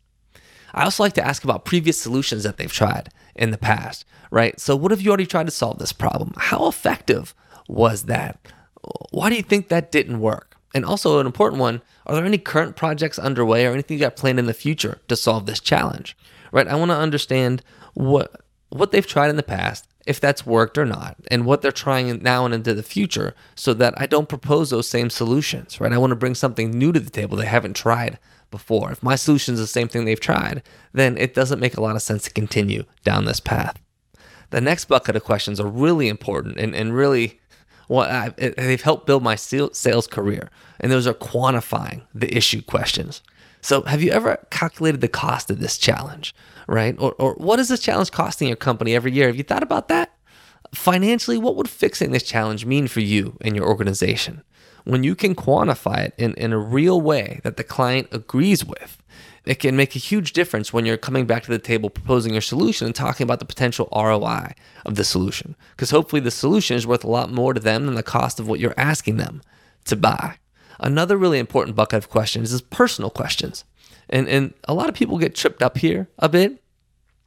I 0.74 0.84
also 0.84 1.02
like 1.02 1.12
to 1.14 1.26
ask 1.26 1.44
about 1.44 1.64
previous 1.64 2.00
solutions 2.00 2.42
that 2.42 2.56
they've 2.56 2.72
tried 2.72 3.10
in 3.34 3.50
the 3.50 3.58
past, 3.58 4.04
right? 4.30 4.58
So, 4.60 4.76
what 4.76 4.90
have 4.90 5.00
you 5.00 5.10
already 5.10 5.26
tried 5.26 5.46
to 5.46 5.52
solve 5.52 5.78
this 5.78 5.92
problem? 5.92 6.32
How 6.36 6.66
effective 6.66 7.34
was 7.68 8.04
that? 8.04 8.38
Why 9.10 9.30
do 9.30 9.36
you 9.36 9.42
think 9.42 9.68
that 9.68 9.92
didn't 9.92 10.20
work? 10.20 10.56
And 10.74 10.84
also, 10.84 11.18
an 11.18 11.26
important 11.26 11.60
one 11.60 11.82
are 12.06 12.14
there 12.16 12.24
any 12.24 12.38
current 12.38 12.76
projects 12.76 13.18
underway 13.18 13.64
or 13.66 13.72
anything 13.72 13.96
you 13.96 14.04
got 14.04 14.16
planned 14.16 14.38
in 14.38 14.46
the 14.46 14.54
future 14.54 15.00
to 15.08 15.16
solve 15.16 15.46
this 15.46 15.60
challenge? 15.60 16.16
Right? 16.50 16.66
I 16.66 16.74
want 16.74 16.90
to 16.90 16.96
understand 16.96 17.62
what 17.94 18.40
what 18.70 18.90
they've 18.90 19.06
tried 19.06 19.28
in 19.28 19.36
the 19.36 19.42
past, 19.42 19.86
if 20.06 20.18
that's 20.18 20.46
worked 20.46 20.78
or 20.78 20.86
not, 20.86 21.16
and 21.30 21.44
what 21.44 21.60
they're 21.60 21.70
trying 21.70 22.22
now 22.22 22.46
and 22.46 22.54
into 22.54 22.72
the 22.72 22.82
future 22.82 23.34
so 23.54 23.74
that 23.74 23.92
I 23.98 24.06
don't 24.06 24.30
propose 24.30 24.70
those 24.70 24.88
same 24.88 25.10
solutions, 25.10 25.78
right? 25.78 25.92
I 25.92 25.98
want 25.98 26.10
to 26.10 26.16
bring 26.16 26.34
something 26.34 26.70
new 26.70 26.90
to 26.90 26.98
the 27.00 27.10
table 27.10 27.36
they 27.36 27.46
haven't 27.46 27.76
tried 27.76 28.18
before. 28.52 28.92
If 28.92 29.02
my 29.02 29.16
solution 29.16 29.54
is 29.54 29.60
the 29.60 29.66
same 29.66 29.88
thing 29.88 30.04
they've 30.04 30.20
tried, 30.20 30.62
then 30.92 31.18
it 31.18 31.34
doesn't 31.34 31.58
make 31.58 31.76
a 31.76 31.80
lot 31.80 31.96
of 31.96 32.02
sense 32.02 32.22
to 32.24 32.30
continue 32.30 32.84
down 33.02 33.24
this 33.24 33.40
path. 33.40 33.80
The 34.50 34.60
next 34.60 34.84
bucket 34.84 35.16
of 35.16 35.24
questions 35.24 35.58
are 35.58 35.66
really 35.66 36.08
important 36.08 36.58
and, 36.58 36.74
and 36.74 36.94
really 36.94 37.40
well, 37.88 38.32
they've 38.38 38.80
helped 38.80 39.06
build 39.06 39.22
my 39.22 39.34
sales 39.34 40.06
career, 40.06 40.48
and 40.80 40.90
those 40.90 41.06
are 41.06 41.12
quantifying 41.12 42.02
the 42.14 42.34
issue 42.34 42.62
questions. 42.62 43.20
So, 43.60 43.82
have 43.82 44.02
you 44.02 44.10
ever 44.12 44.44
calculated 44.50 45.02
the 45.02 45.08
cost 45.08 45.50
of 45.50 45.60
this 45.60 45.76
challenge, 45.76 46.34
right? 46.66 46.96
Or, 46.98 47.12
or 47.18 47.34
what 47.34 47.58
is 47.58 47.68
this 47.68 47.80
challenge 47.80 48.10
costing 48.10 48.48
your 48.48 48.56
company 48.56 48.94
every 48.94 49.12
year? 49.12 49.26
Have 49.26 49.36
you 49.36 49.42
thought 49.42 49.62
about 49.62 49.88
that? 49.88 50.12
Financially, 50.74 51.36
what 51.36 51.54
would 51.56 51.68
fixing 51.68 52.12
this 52.12 52.22
challenge 52.22 52.64
mean 52.64 52.88
for 52.88 53.00
you 53.00 53.36
and 53.42 53.54
your 53.54 53.66
organization? 53.66 54.42
When 54.84 55.04
you 55.04 55.14
can 55.14 55.34
quantify 55.34 56.06
it 56.06 56.14
in, 56.18 56.34
in 56.34 56.52
a 56.52 56.58
real 56.58 57.00
way 57.00 57.40
that 57.44 57.56
the 57.56 57.64
client 57.64 58.08
agrees 58.10 58.64
with, 58.64 59.02
it 59.44 59.56
can 59.56 59.76
make 59.76 59.96
a 59.96 60.00
huge 60.00 60.32
difference 60.32 60.72
when 60.72 60.86
you're 60.86 60.96
coming 60.96 61.26
back 61.26 61.42
to 61.44 61.50
the 61.50 61.58
table 61.58 61.90
proposing 61.90 62.32
your 62.32 62.42
solution 62.42 62.86
and 62.86 62.94
talking 62.94 63.24
about 63.24 63.40
the 63.40 63.44
potential 63.44 63.88
ROI 63.94 64.54
of 64.86 64.94
the 64.94 65.04
solution. 65.04 65.56
Because 65.70 65.90
hopefully, 65.90 66.20
the 66.20 66.30
solution 66.30 66.76
is 66.76 66.86
worth 66.86 67.04
a 67.04 67.10
lot 67.10 67.32
more 67.32 67.52
to 67.52 67.60
them 67.60 67.86
than 67.86 67.96
the 67.96 68.02
cost 68.02 68.38
of 68.38 68.48
what 68.48 68.60
you're 68.60 68.74
asking 68.76 69.16
them 69.16 69.42
to 69.86 69.96
buy. 69.96 70.36
Another 70.78 71.16
really 71.16 71.38
important 71.38 71.76
bucket 71.76 71.98
of 71.98 72.08
questions 72.08 72.52
is 72.52 72.62
personal 72.62 73.10
questions. 73.10 73.64
And, 74.08 74.28
and 74.28 74.54
a 74.64 74.74
lot 74.74 74.88
of 74.88 74.94
people 74.94 75.18
get 75.18 75.34
tripped 75.34 75.62
up 75.62 75.78
here 75.78 76.08
a 76.18 76.28
bit 76.28 76.62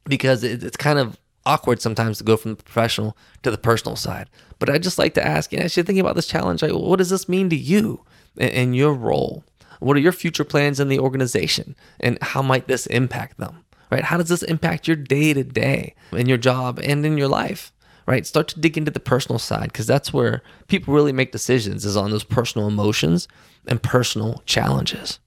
because 0.04 0.42
it, 0.42 0.62
it's 0.62 0.76
kind 0.76 0.98
of 0.98 1.18
awkward 1.46 1.80
sometimes 1.80 2.18
to 2.18 2.24
go 2.24 2.36
from 2.36 2.52
the 2.52 2.62
professional 2.62 3.16
to 3.42 3.50
the 3.50 3.58
personal 3.58 3.96
side. 3.96 4.28
But 4.58 4.68
I 4.68 4.78
just 4.78 4.98
like 4.98 5.14
to 5.14 5.26
ask, 5.26 5.52
you 5.52 5.58
know, 5.58 5.64
as 5.64 5.76
you're 5.76 5.84
thinking 5.84 6.00
about 6.00 6.16
this 6.16 6.26
challenge, 6.26 6.62
like, 6.62 6.72
what 6.72 6.96
does 6.96 7.10
this 7.10 7.28
mean 7.28 7.48
to 7.50 7.56
you 7.56 8.04
and 8.36 8.76
your 8.76 8.92
role? 8.92 9.44
What 9.80 9.96
are 9.96 10.00
your 10.00 10.12
future 10.12 10.44
plans 10.44 10.80
in 10.80 10.88
the 10.88 10.98
organization? 10.98 11.76
And 12.00 12.18
how 12.22 12.42
might 12.42 12.66
this 12.66 12.86
impact 12.86 13.38
them? 13.38 13.64
Right? 13.90 14.04
How 14.04 14.16
does 14.16 14.28
this 14.28 14.42
impact 14.42 14.88
your 14.88 14.96
day 14.96 15.32
to 15.32 15.44
day 15.44 15.94
in 16.12 16.28
your 16.28 16.38
job 16.38 16.80
and 16.82 17.06
in 17.06 17.16
your 17.16 17.28
life? 17.28 17.72
right? 18.06 18.24
Start 18.24 18.48
to 18.48 18.60
dig 18.60 18.78
into 18.78 18.90
the 18.90 19.00
personal 19.00 19.38
side 19.38 19.72
because 19.72 19.86
that's 19.86 20.12
where 20.12 20.42
people 20.68 20.94
really 20.94 21.12
make 21.12 21.32
decisions 21.32 21.84
is 21.84 21.96
on 21.96 22.10
those 22.10 22.24
personal 22.24 22.68
emotions 22.68 23.28
and 23.66 23.82
personal 23.82 24.42
challenges. 24.46 25.18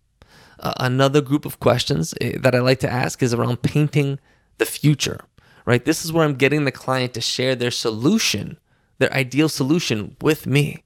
Uh, 0.59 0.73
another 0.77 1.21
group 1.21 1.45
of 1.45 1.59
questions 1.59 2.13
eh, 2.19 2.37
that 2.39 2.55
I 2.55 2.59
like 2.59 2.79
to 2.79 2.89
ask 2.89 3.21
is 3.21 3.33
around 3.33 3.61
painting 3.61 4.19
the 4.57 4.65
future, 4.65 5.21
right? 5.69 5.85
This 5.85 6.03
is 6.03 6.11
where 6.11 6.25
I'm 6.25 6.33
getting 6.33 6.65
the 6.65 6.71
client 6.71 7.13
to 7.13 7.21
share 7.21 7.53
their 7.53 7.69
solution, 7.69 8.57
their 8.97 9.13
ideal 9.13 9.47
solution 9.47 10.17
with 10.19 10.47
me. 10.47 10.83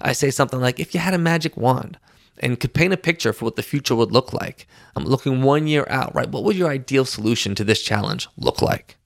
I 0.00 0.14
say 0.14 0.30
something 0.30 0.60
like, 0.60 0.80
if 0.80 0.94
you 0.94 1.00
had 1.00 1.12
a 1.12 1.18
magic 1.18 1.58
wand 1.58 1.98
and 2.38 2.58
could 2.58 2.72
paint 2.72 2.94
a 2.94 2.96
picture 2.96 3.34
for 3.34 3.44
what 3.44 3.56
the 3.56 3.62
future 3.62 3.94
would 3.94 4.12
look 4.12 4.32
like, 4.32 4.66
I'm 4.96 5.04
looking 5.04 5.42
one 5.42 5.66
year 5.66 5.86
out, 5.90 6.14
right? 6.14 6.30
What 6.30 6.42
would 6.44 6.56
your 6.56 6.70
ideal 6.70 7.04
solution 7.04 7.54
to 7.56 7.64
this 7.64 7.82
challenge 7.82 8.26
look 8.38 8.62
like? 8.62 8.96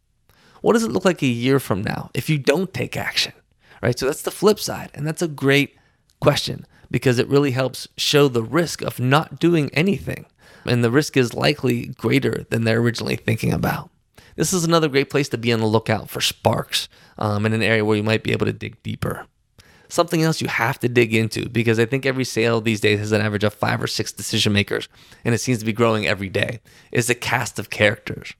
What 0.61 0.75
does 0.75 0.85
it 0.85 0.93
look 0.93 1.05
like 1.05 1.21
a 1.21 1.27
year 1.27 1.59
from 1.59 1.83
now 1.83 2.13
if 2.15 2.31
you 2.31 2.39
don't 2.39 2.73
take 2.73 2.97
action? 2.97 3.33
Right? 3.83 3.99
So 3.99 4.07
that's 4.07 4.23
the 4.23 4.31
flip 4.31 4.61
side. 4.61 4.91
And 4.95 5.05
that's 5.05 5.23
a 5.23 5.27
great 5.27 5.75
question 6.21 6.65
because 6.93 7.19
it 7.19 7.27
really 7.27 7.51
helps 7.51 7.89
show 7.97 8.29
the 8.29 8.45
risk 8.45 8.83
of 8.83 9.01
not 9.01 9.41
doing 9.41 9.69
anything. 9.73 10.27
And 10.65 10.85
the 10.85 10.93
risk 10.93 11.17
is 11.17 11.35
likely 11.35 11.87
greater 11.87 12.47
than 12.51 12.63
they're 12.63 12.79
originally 12.79 13.17
thinking 13.17 13.53
about. 13.53 13.91
This 14.39 14.53
is 14.53 14.63
another 14.63 14.89
great 14.89 15.11
place 15.11 15.29
to 15.31 15.37
be 15.37 15.53
on 15.53 15.59
the 15.59 15.67
lookout 15.67 16.09
for 16.09 16.21
sparks 16.21 16.89
um, 17.19 17.45
in 17.45 17.53
an 17.53 17.61
area 17.61 17.85
where 17.85 17.97
you 17.97 18.05
might 18.05 18.23
be 18.23 18.31
able 18.31 18.47
to 18.47 18.53
dig 18.53 18.81
deeper. 18.85 19.27
Something 19.89 20.23
else 20.23 20.41
you 20.41 20.47
have 20.47 20.79
to 20.79 20.89
dig 20.89 21.13
into 21.13 21.49
because 21.49 21.81
I 21.81 21.87
think 21.87 22.07
every 22.07 22.25
sale 22.25 22.61
these 22.61 22.81
days 22.81 23.01
has 23.01 23.11
an 23.11 23.21
average 23.21 23.43
of 23.43 23.53
five 23.53 23.83
or 23.83 23.89
six 23.89 24.13
decision 24.13 24.53
makers, 24.53 24.89
and 25.25 25.35
it 25.35 25.39
seems 25.39 25.59
to 25.59 25.65
be 25.65 25.73
growing 25.73 26.07
every 26.07 26.29
day, 26.29 26.61
is 26.93 27.09
the 27.09 27.17
cast 27.17 27.59
of 27.59 27.69
characters. 27.69 28.35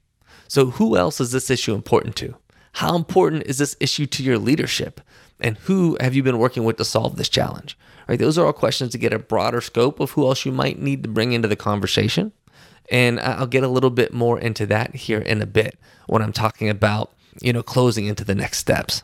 So, 0.47 0.67
who 0.67 0.95
else 0.95 1.19
is 1.19 1.33
this 1.33 1.49
issue 1.49 1.75
important 1.75 2.15
to? 2.17 2.35
How 2.73 2.95
important 2.95 3.43
is 3.47 3.57
this 3.57 3.75
issue 3.81 4.05
to 4.05 4.23
your 4.23 4.37
leadership? 4.37 5.01
And 5.41 5.57
who 5.57 5.97
have 5.99 6.15
you 6.15 6.23
been 6.23 6.37
working 6.37 6.63
with 6.63 6.77
to 6.77 6.85
solve 6.85 7.17
this 7.17 7.27
challenge? 7.27 7.77
Right? 8.07 8.17
Those 8.17 8.37
are 8.37 8.45
all 8.45 8.53
questions 8.53 8.93
to 8.93 8.97
get 8.97 9.11
a 9.11 9.19
broader 9.19 9.59
scope 9.59 9.99
of 9.99 10.11
who 10.11 10.25
else 10.25 10.45
you 10.45 10.53
might 10.53 10.79
need 10.79 11.03
to 11.03 11.09
bring 11.09 11.33
into 11.33 11.49
the 11.49 11.57
conversation. 11.57 12.31
And 12.91 13.19
I'll 13.19 13.47
get 13.47 13.63
a 13.63 13.67
little 13.67 13.89
bit 13.89 14.13
more 14.13 14.39
into 14.39 14.65
that 14.67 14.95
here 14.95 15.19
in 15.19 15.41
a 15.41 15.45
bit 15.45 15.77
when 16.07 16.21
I'm 16.21 16.33
talking 16.33 16.69
about, 16.69 17.13
you 17.41 17.53
know, 17.53 17.61
closing 17.61 18.05
into 18.05 18.23
the 18.23 18.35
next 18.35 18.57
steps. 18.57 19.03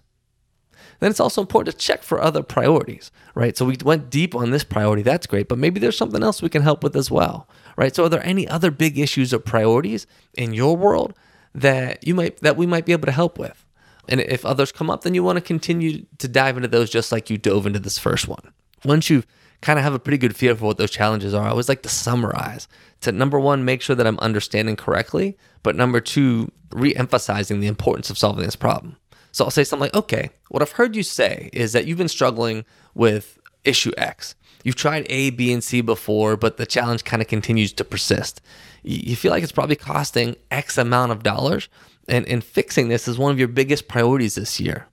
Then 1.00 1.12
it's 1.12 1.20
also 1.20 1.42
important 1.42 1.78
to 1.78 1.86
check 1.86 2.04
for 2.04 2.22
other 2.22 2.42
priorities, 2.42 3.12
right? 3.36 3.56
So 3.58 3.66
we 3.66 3.78
went 3.84 4.10
deep 4.10 4.34
on 4.34 4.52
this 4.52 4.64
priority, 4.64 5.04
that's 5.04 5.28
great, 5.28 5.50
but 5.50 5.58
maybe 5.58 5.80
there's 5.80 5.98
something 5.98 6.24
else 6.24 6.42
we 6.42 6.50
can 6.50 6.62
help 6.62 6.84
with 6.84 6.96
as 6.96 7.12
well, 7.12 7.50
right? 7.76 7.94
So 7.94 8.06
are 8.06 8.10
there 8.10 8.26
any 8.26 8.48
other 8.48 8.72
big 8.72 8.98
issues 8.98 9.34
or 9.34 9.40
priorities 9.40 10.08
in 10.36 10.54
your 10.54 10.78
world 10.78 11.14
that 11.56 12.06
you 12.06 12.14
might 12.14 12.38
that 12.42 12.58
we 12.58 12.66
might 12.66 12.86
be 12.86 12.92
able 12.92 13.06
to 13.06 13.12
help 13.12 13.40
with. 13.40 13.66
And 14.08 14.20
if 14.20 14.46
others 14.46 14.72
come 14.72 14.90
up, 14.90 15.02
then 15.02 15.16
you 15.16 15.24
want 15.24 15.38
to 15.38 15.42
continue 15.42 16.06
to 16.20 16.28
dive 16.28 16.58
into 16.58 16.68
those 16.68 16.92
just 16.92 17.12
like 17.12 17.30
you 17.30 17.38
dove 17.40 17.66
into 17.66 17.80
this 17.80 17.98
first 17.98 18.28
one. 18.28 18.54
Once 18.84 19.10
you 19.10 19.24
kind 19.62 19.80
of 19.80 19.84
have 19.84 19.94
a 19.94 20.00
pretty 20.00 20.18
good 20.18 20.36
feel 20.36 20.56
for 20.56 20.66
what 20.66 20.78
those 20.78 20.92
challenges 20.92 21.34
are, 21.34 21.46
I 21.46 21.50
always 21.50 21.70
like 21.70 21.84
to 21.84 21.90
summarize 21.90 22.68
to 23.02 23.12
number 23.12 23.40
one, 23.40 23.66
make 23.66 23.82
sure 23.82 23.96
that 23.96 24.08
I'm 24.08 24.20
understanding 24.20 24.76
correctly, 24.76 25.38
but 25.64 25.76
number 25.76 26.00
two, 26.00 26.52
re-emphasizing 26.72 27.60
the 27.60 27.68
importance 27.68 28.10
of 28.10 28.18
solving 28.18 28.46
this 28.46 28.56
problem. 28.56 28.98
So 29.32 29.44
I'll 29.46 29.52
say 29.52 29.64
something 29.64 29.88
like, 29.88 29.96
okay, 29.96 30.30
what 30.50 30.62
I've 30.62 30.72
heard 30.72 30.96
you 30.96 31.04
say 31.04 31.50
is 31.52 31.74
that 31.74 31.86
you've 31.86 31.98
been 31.98 32.08
struggling 32.08 32.64
with 32.94 33.38
issue 33.64 33.92
X. 33.98 34.36
You've 34.64 34.76
tried 34.76 35.06
A, 35.10 35.30
B, 35.32 35.52
and 35.52 35.64
C 35.64 35.82
before, 35.82 36.38
but 36.38 36.58
the 36.58 36.66
challenge 36.66 37.04
kind 37.04 37.22
of 37.22 37.28
continues 37.28 37.74
to 37.74 37.84
persist 37.84 38.42
you 38.86 39.16
feel 39.16 39.32
like 39.32 39.44
it's 39.44 39.52
probably 39.52 39.76
costing 39.76 40.36
X 40.52 40.78
amount 40.78 41.12
of 41.12 41.24
dollars. 41.24 41.70
And, 42.08 42.28
and 42.28 42.44
fixing 42.44 42.88
this 42.88 43.08
is 43.08 43.18
one 43.18 43.32
of 43.32 43.40
your 43.40 43.48
biggest 43.48 43.88
priorities 43.88 44.36
this 44.36 44.60
year. 44.60 44.88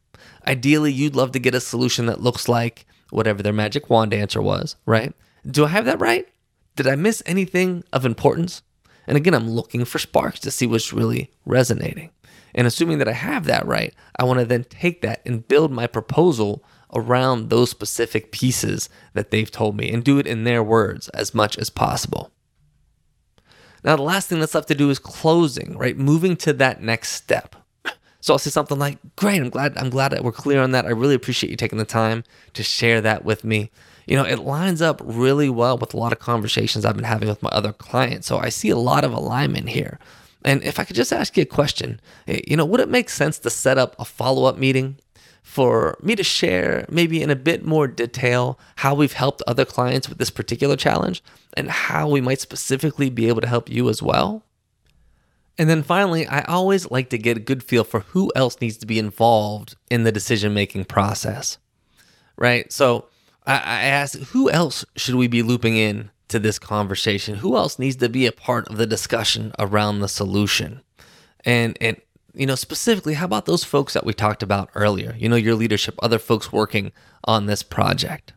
Ideally, 0.47 0.93
you'd 0.93 1.15
love 1.15 1.33
to 1.33 1.39
get 1.39 1.55
a 1.55 1.61
solution 1.61 2.07
that 2.07 2.23
looks 2.23 2.49
like 2.49 2.87
whatever 3.13 3.43
their 3.43 3.53
magic 3.53 3.91
wand 3.91 4.15
answer 4.15 4.41
was, 4.41 4.77
right? 4.87 5.13
Do 5.47 5.65
I 5.65 5.69
have 5.69 5.85
that 5.85 6.01
right? 6.01 6.27
Did 6.77 6.87
I 6.87 6.97
miss 6.97 7.23
anything 7.27 7.85
of 7.93 8.07
importance? 8.07 8.63
And 9.07 9.17
again, 9.17 9.35
I'm 9.35 9.51
looking 9.51 9.85
for 9.85 9.99
sparks 9.99 10.41
to 10.41 10.51
see 10.51 10.67
what's 10.67 10.93
really 10.93 11.31
resonating. 11.45 12.11
And 12.55 12.67
assuming 12.67 12.99
that 12.99 13.09
I 13.09 13.13
have 13.13 13.45
that 13.45 13.67
right, 13.67 13.95
I 14.17 14.25
want 14.25 14.41
to 14.41 14.47
then 14.47 14.65
take 14.65 15.03
that 15.03 15.23
and 15.27 15.47
build 15.47 15.73
my 15.73 15.87
proposal 15.87 16.65
around 16.95 17.49
those 17.49 17.71
specific 17.71 18.33
pieces 18.33 18.89
that 19.15 19.31
they've 19.31 19.51
told 19.51 19.77
me 19.77 19.91
and 19.91 20.05
do 20.05 20.19
it 20.19 20.27
in 20.27 20.45
their 20.45 20.63
words 20.63 21.09
as 21.11 21.35
much 21.35 21.57
as 21.59 21.71
possible. 21.71 22.31
Now, 23.85 23.97
the 23.97 24.03
last 24.03 24.29
thing 24.29 24.39
that's 24.39 24.55
left 24.55 24.69
to 24.69 24.75
do 24.75 24.91
is 24.91 24.99
closing, 24.99 25.77
right? 25.77 25.97
Moving 25.97 26.37
to 26.39 26.53
that 26.55 26.83
next 26.83 27.13
step. 27.13 27.57
So 28.23 28.33
I'll 28.33 28.39
say 28.39 28.51
something 28.51 28.79
like, 28.79 28.99
"Great, 29.17 29.43
I'm 29.43 29.51
glad 29.51 29.77
I'm 29.77 29.91
glad 29.91 30.13
that 30.13 30.25
we're 30.25 30.33
clear 30.33 30.63
on 30.63 30.71
that. 30.71 30.87
I 30.87 30.91
really 30.91 31.15
appreciate 31.15 31.51
you 31.51 31.57
taking 31.57 31.79
the 31.79 31.85
time 31.85 32.25
to 32.55 32.63
share 32.63 33.03
that 33.03 33.25
with 33.25 33.45
me." 33.45 33.71
You 34.07 34.17
know, 34.17 34.25
it 34.25 34.39
lines 34.39 34.81
up 34.81 35.03
really 35.05 35.51
well 35.51 35.77
with 35.77 35.93
a 35.93 35.97
lot 35.97 36.13
of 36.13 36.19
conversations 36.19 36.85
I've 36.85 36.97
been 36.97 37.05
having 37.05 37.29
with 37.29 37.43
my 37.43 37.51
other 37.51 37.73
clients. 37.73 38.27
So 38.27 38.39
I 38.39 38.49
see 38.49 38.71
a 38.71 38.77
lot 38.77 39.05
of 39.05 39.13
alignment 39.13 39.69
here. 39.69 39.99
And 40.45 40.63
if 40.63 40.79
I 40.79 40.85
could 40.85 40.97
just 40.97 41.13
ask 41.13 41.37
you 41.37 41.43
a 41.43 41.47
question, 41.47 42.01
eh, 42.27 42.41
you 42.47 42.57
know, 42.57 42.65
would 42.65 42.81
it 42.81 42.89
make 42.89 43.11
sense 43.11 43.39
to 43.41 43.51
set 43.51 43.79
up 43.79 43.95
a 43.99 44.05
follow-up 44.05 44.59
meeting 44.59 44.97
for 45.43 45.97
me 46.03 46.17
to 46.17 46.23
share, 46.25 46.87
maybe 46.89 47.23
in 47.23 47.31
a 47.31 47.37
bit 47.37 47.65
more 47.65 47.87
detail, 47.87 48.59
how 48.77 48.95
we've 48.95 49.13
helped 49.13 49.43
other 49.47 49.65
clients 49.65 50.09
with 50.09 50.19
this 50.19 50.31
particular 50.31 50.77
challenge 50.77 51.23
and 51.57 51.71
how 51.71 52.09
we 52.09 52.21
might 52.21 52.41
specifically 52.41 53.11
be 53.11 53.29
able 53.29 53.41
to 53.41 53.49
help 53.49 53.69
you 53.69 53.89
as 53.89 54.03
well. 54.03 54.43
And 55.59 55.69
then 55.69 55.83
finally, 55.83 56.27
I 56.27 56.43
always 56.43 56.91
like 56.91 57.11
to 57.11 57.19
get 57.19 57.37
a 57.37 57.41
good 57.41 57.63
feel 57.63 57.85
for 57.85 58.01
who 58.01 58.33
else 58.35 58.61
needs 58.61 58.79
to 58.79 58.87
be 58.87 58.99
involved 58.99 59.77
in 59.91 60.05
the 60.05 60.13
decision 60.13 60.55
making 60.55 60.87
process, 60.87 61.59
right? 62.37 62.73
So 62.73 63.07
I, 63.47 63.55
I 63.55 63.81
ask, 63.83 64.19
who 64.19 64.51
else 64.51 64.85
should 64.97 65.15
we 65.15 65.27
be 65.27 65.43
looping 65.43 65.77
in 65.77 66.11
to 66.29 66.39
this 66.39 66.59
conversation? 66.59 67.37
Who 67.37 67.57
else 67.57 67.79
needs 67.79 67.97
to 67.97 68.09
be 68.09 68.27
a 68.27 68.33
part 68.33 68.67
of 68.69 68.79
the 68.79 68.87
discussion 68.87 69.53
around 69.59 70.01
the 70.01 70.09
solution? 70.09 70.81
And, 71.45 71.77
and 71.81 72.01
you 72.35 72.47
know, 72.47 72.55
specifically, 72.55 73.15
how 73.15 73.27
about 73.27 73.45
those 73.45 73.65
folks 73.65 73.93
that 73.93 74.07
we 74.07 74.15
talked 74.15 74.43
about 74.43 74.71
earlier? 74.75 75.15
You 75.19 75.29
know, 75.29 75.37
your 75.37 75.55
leadership, 75.55 75.97
other 76.03 76.19
folks 76.19 76.51
working 76.51 76.93
on 77.25 77.45
this 77.45 77.63
project. 77.63 78.33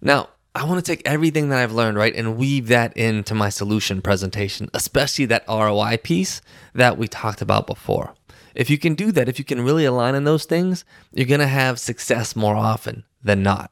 Now, 0.00 0.30
I 0.52 0.64
want 0.64 0.84
to 0.84 0.90
take 0.90 1.02
everything 1.04 1.48
that 1.48 1.60
I've 1.60 1.72
learned, 1.72 1.96
right, 1.96 2.14
and 2.14 2.36
weave 2.36 2.66
that 2.68 2.96
into 2.96 3.34
my 3.34 3.50
solution 3.50 4.02
presentation, 4.02 4.68
especially 4.74 5.26
that 5.26 5.44
ROI 5.48 5.98
piece 6.02 6.42
that 6.74 6.98
we 6.98 7.06
talked 7.06 7.40
about 7.40 7.68
before. 7.68 8.14
If 8.54 8.68
you 8.68 8.76
can 8.76 8.94
do 8.96 9.12
that, 9.12 9.28
if 9.28 9.38
you 9.38 9.44
can 9.44 9.60
really 9.60 9.84
align 9.84 10.16
on 10.16 10.24
those 10.24 10.44
things, 10.46 10.84
you're 11.12 11.26
going 11.26 11.38
to 11.38 11.46
have 11.46 11.78
success 11.78 12.34
more 12.34 12.56
often 12.56 13.04
than 13.22 13.44
not. 13.44 13.70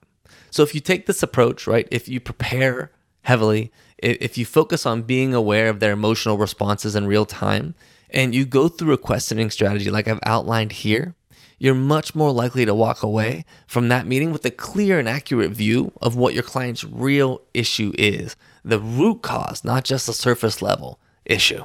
So 0.50 0.62
if 0.62 0.72
you 0.72 0.80
take 0.80 1.06
this 1.06 1.22
approach, 1.22 1.66
right, 1.66 1.88
if 1.90 2.08
you 2.08 2.20
prepare 2.20 2.92
heavily, 3.22 3.72
if 3.98 4.38
you 4.38 4.46
focus 4.46 4.86
on 4.86 5.02
being 5.02 5.34
aware 5.34 5.68
of 5.68 5.80
their 5.80 5.92
emotional 5.92 6.38
responses 6.38 6.94
in 6.94 7.08
real 7.08 7.26
time, 7.26 7.74
and 8.10 8.34
you 8.34 8.46
go 8.46 8.68
through 8.68 8.92
a 8.92 8.98
questioning 8.98 9.50
strategy 9.50 9.90
like 9.90 10.06
I've 10.06 10.20
outlined 10.24 10.72
here, 10.72 11.16
you're 11.58 11.74
much 11.74 12.14
more 12.14 12.32
likely 12.32 12.64
to 12.64 12.74
walk 12.74 13.02
away 13.02 13.44
from 13.66 13.88
that 13.88 14.06
meeting 14.06 14.32
with 14.32 14.44
a 14.44 14.50
clear 14.50 14.98
and 14.98 15.08
accurate 15.08 15.50
view 15.50 15.92
of 16.00 16.16
what 16.16 16.34
your 16.34 16.42
client's 16.42 16.84
real 16.84 17.42
issue 17.52 17.92
is 17.98 18.36
the 18.64 18.78
root 18.78 19.22
cause, 19.22 19.64
not 19.64 19.84
just 19.84 20.08
a 20.08 20.12
surface 20.12 20.60
level 20.60 21.00
issue. 21.24 21.64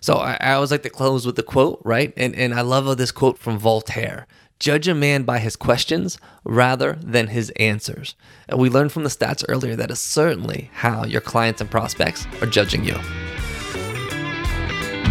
So 0.00 0.14
I, 0.14 0.36
I 0.40 0.52
always 0.52 0.70
like 0.70 0.82
to 0.82 0.90
close 0.90 1.26
with 1.26 1.36
the 1.36 1.42
quote, 1.42 1.80
right? 1.84 2.12
And, 2.16 2.34
and 2.34 2.54
I 2.54 2.60
love 2.60 2.96
this 2.96 3.10
quote 3.12 3.38
from 3.38 3.58
Voltaire 3.58 4.26
Judge 4.60 4.88
a 4.88 4.94
man 4.94 5.22
by 5.22 5.38
his 5.38 5.54
questions 5.54 6.18
rather 6.44 6.98
than 7.00 7.28
his 7.28 7.50
answers. 7.50 8.16
And 8.48 8.58
we 8.58 8.68
learned 8.68 8.90
from 8.90 9.04
the 9.04 9.08
stats 9.08 9.44
earlier 9.48 9.76
that 9.76 9.90
is 9.90 10.00
certainly 10.00 10.70
how 10.74 11.04
your 11.04 11.20
clients 11.20 11.60
and 11.60 11.70
prospects 11.70 12.26
are 12.42 12.46
judging 12.46 12.84
you. 12.84 12.96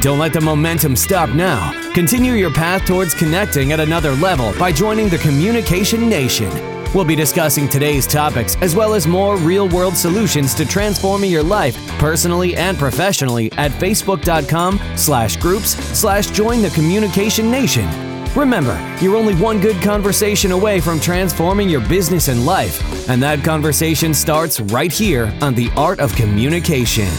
Don't 0.01 0.19
let 0.19 0.31
the 0.31 0.41
momentum 0.41 0.95
stop 0.95 1.29
now. 1.31 1.71
Continue 1.93 2.33
your 2.33 2.53
path 2.53 2.85
towards 2.85 3.15
connecting 3.15 3.71
at 3.71 3.79
another 3.79 4.11
level 4.11 4.53
by 4.59 4.71
joining 4.71 5.09
the 5.09 5.17
Communication 5.17 6.07
Nation. 6.07 6.51
We'll 6.93 7.03
be 7.03 7.15
discussing 7.15 7.67
today's 7.67 8.05
topics 8.05 8.55
as 8.57 8.75
well 8.75 8.93
as 8.93 9.07
more 9.07 9.37
real 9.37 9.67
world 9.67 9.97
solutions 9.97 10.53
to 10.55 10.65
transforming 10.65 11.31
your 11.31 11.41
life 11.41 11.75
personally 11.97 12.55
and 12.55 12.77
professionally 12.77 13.51
at 13.53 13.71
facebook.com 13.71 14.79
slash 14.95 15.35
groups 15.37 15.71
slash 15.97 16.27
join 16.29 16.61
the 16.61 16.69
communication 16.69 17.49
nation. 17.49 17.89
Remember, 18.35 18.77
you're 19.01 19.15
only 19.15 19.33
one 19.35 19.59
good 19.59 19.81
conversation 19.81 20.51
away 20.51 20.79
from 20.79 20.99
transforming 20.99 21.69
your 21.69 21.81
business 21.87 22.27
and 22.27 22.45
life, 22.45 23.09
and 23.09 23.21
that 23.23 23.43
conversation 23.43 24.13
starts 24.13 24.59
right 24.59 24.91
here 24.91 25.33
on 25.41 25.55
The 25.55 25.71
Art 25.75 25.99
of 25.99 26.15
Communication. 26.15 27.09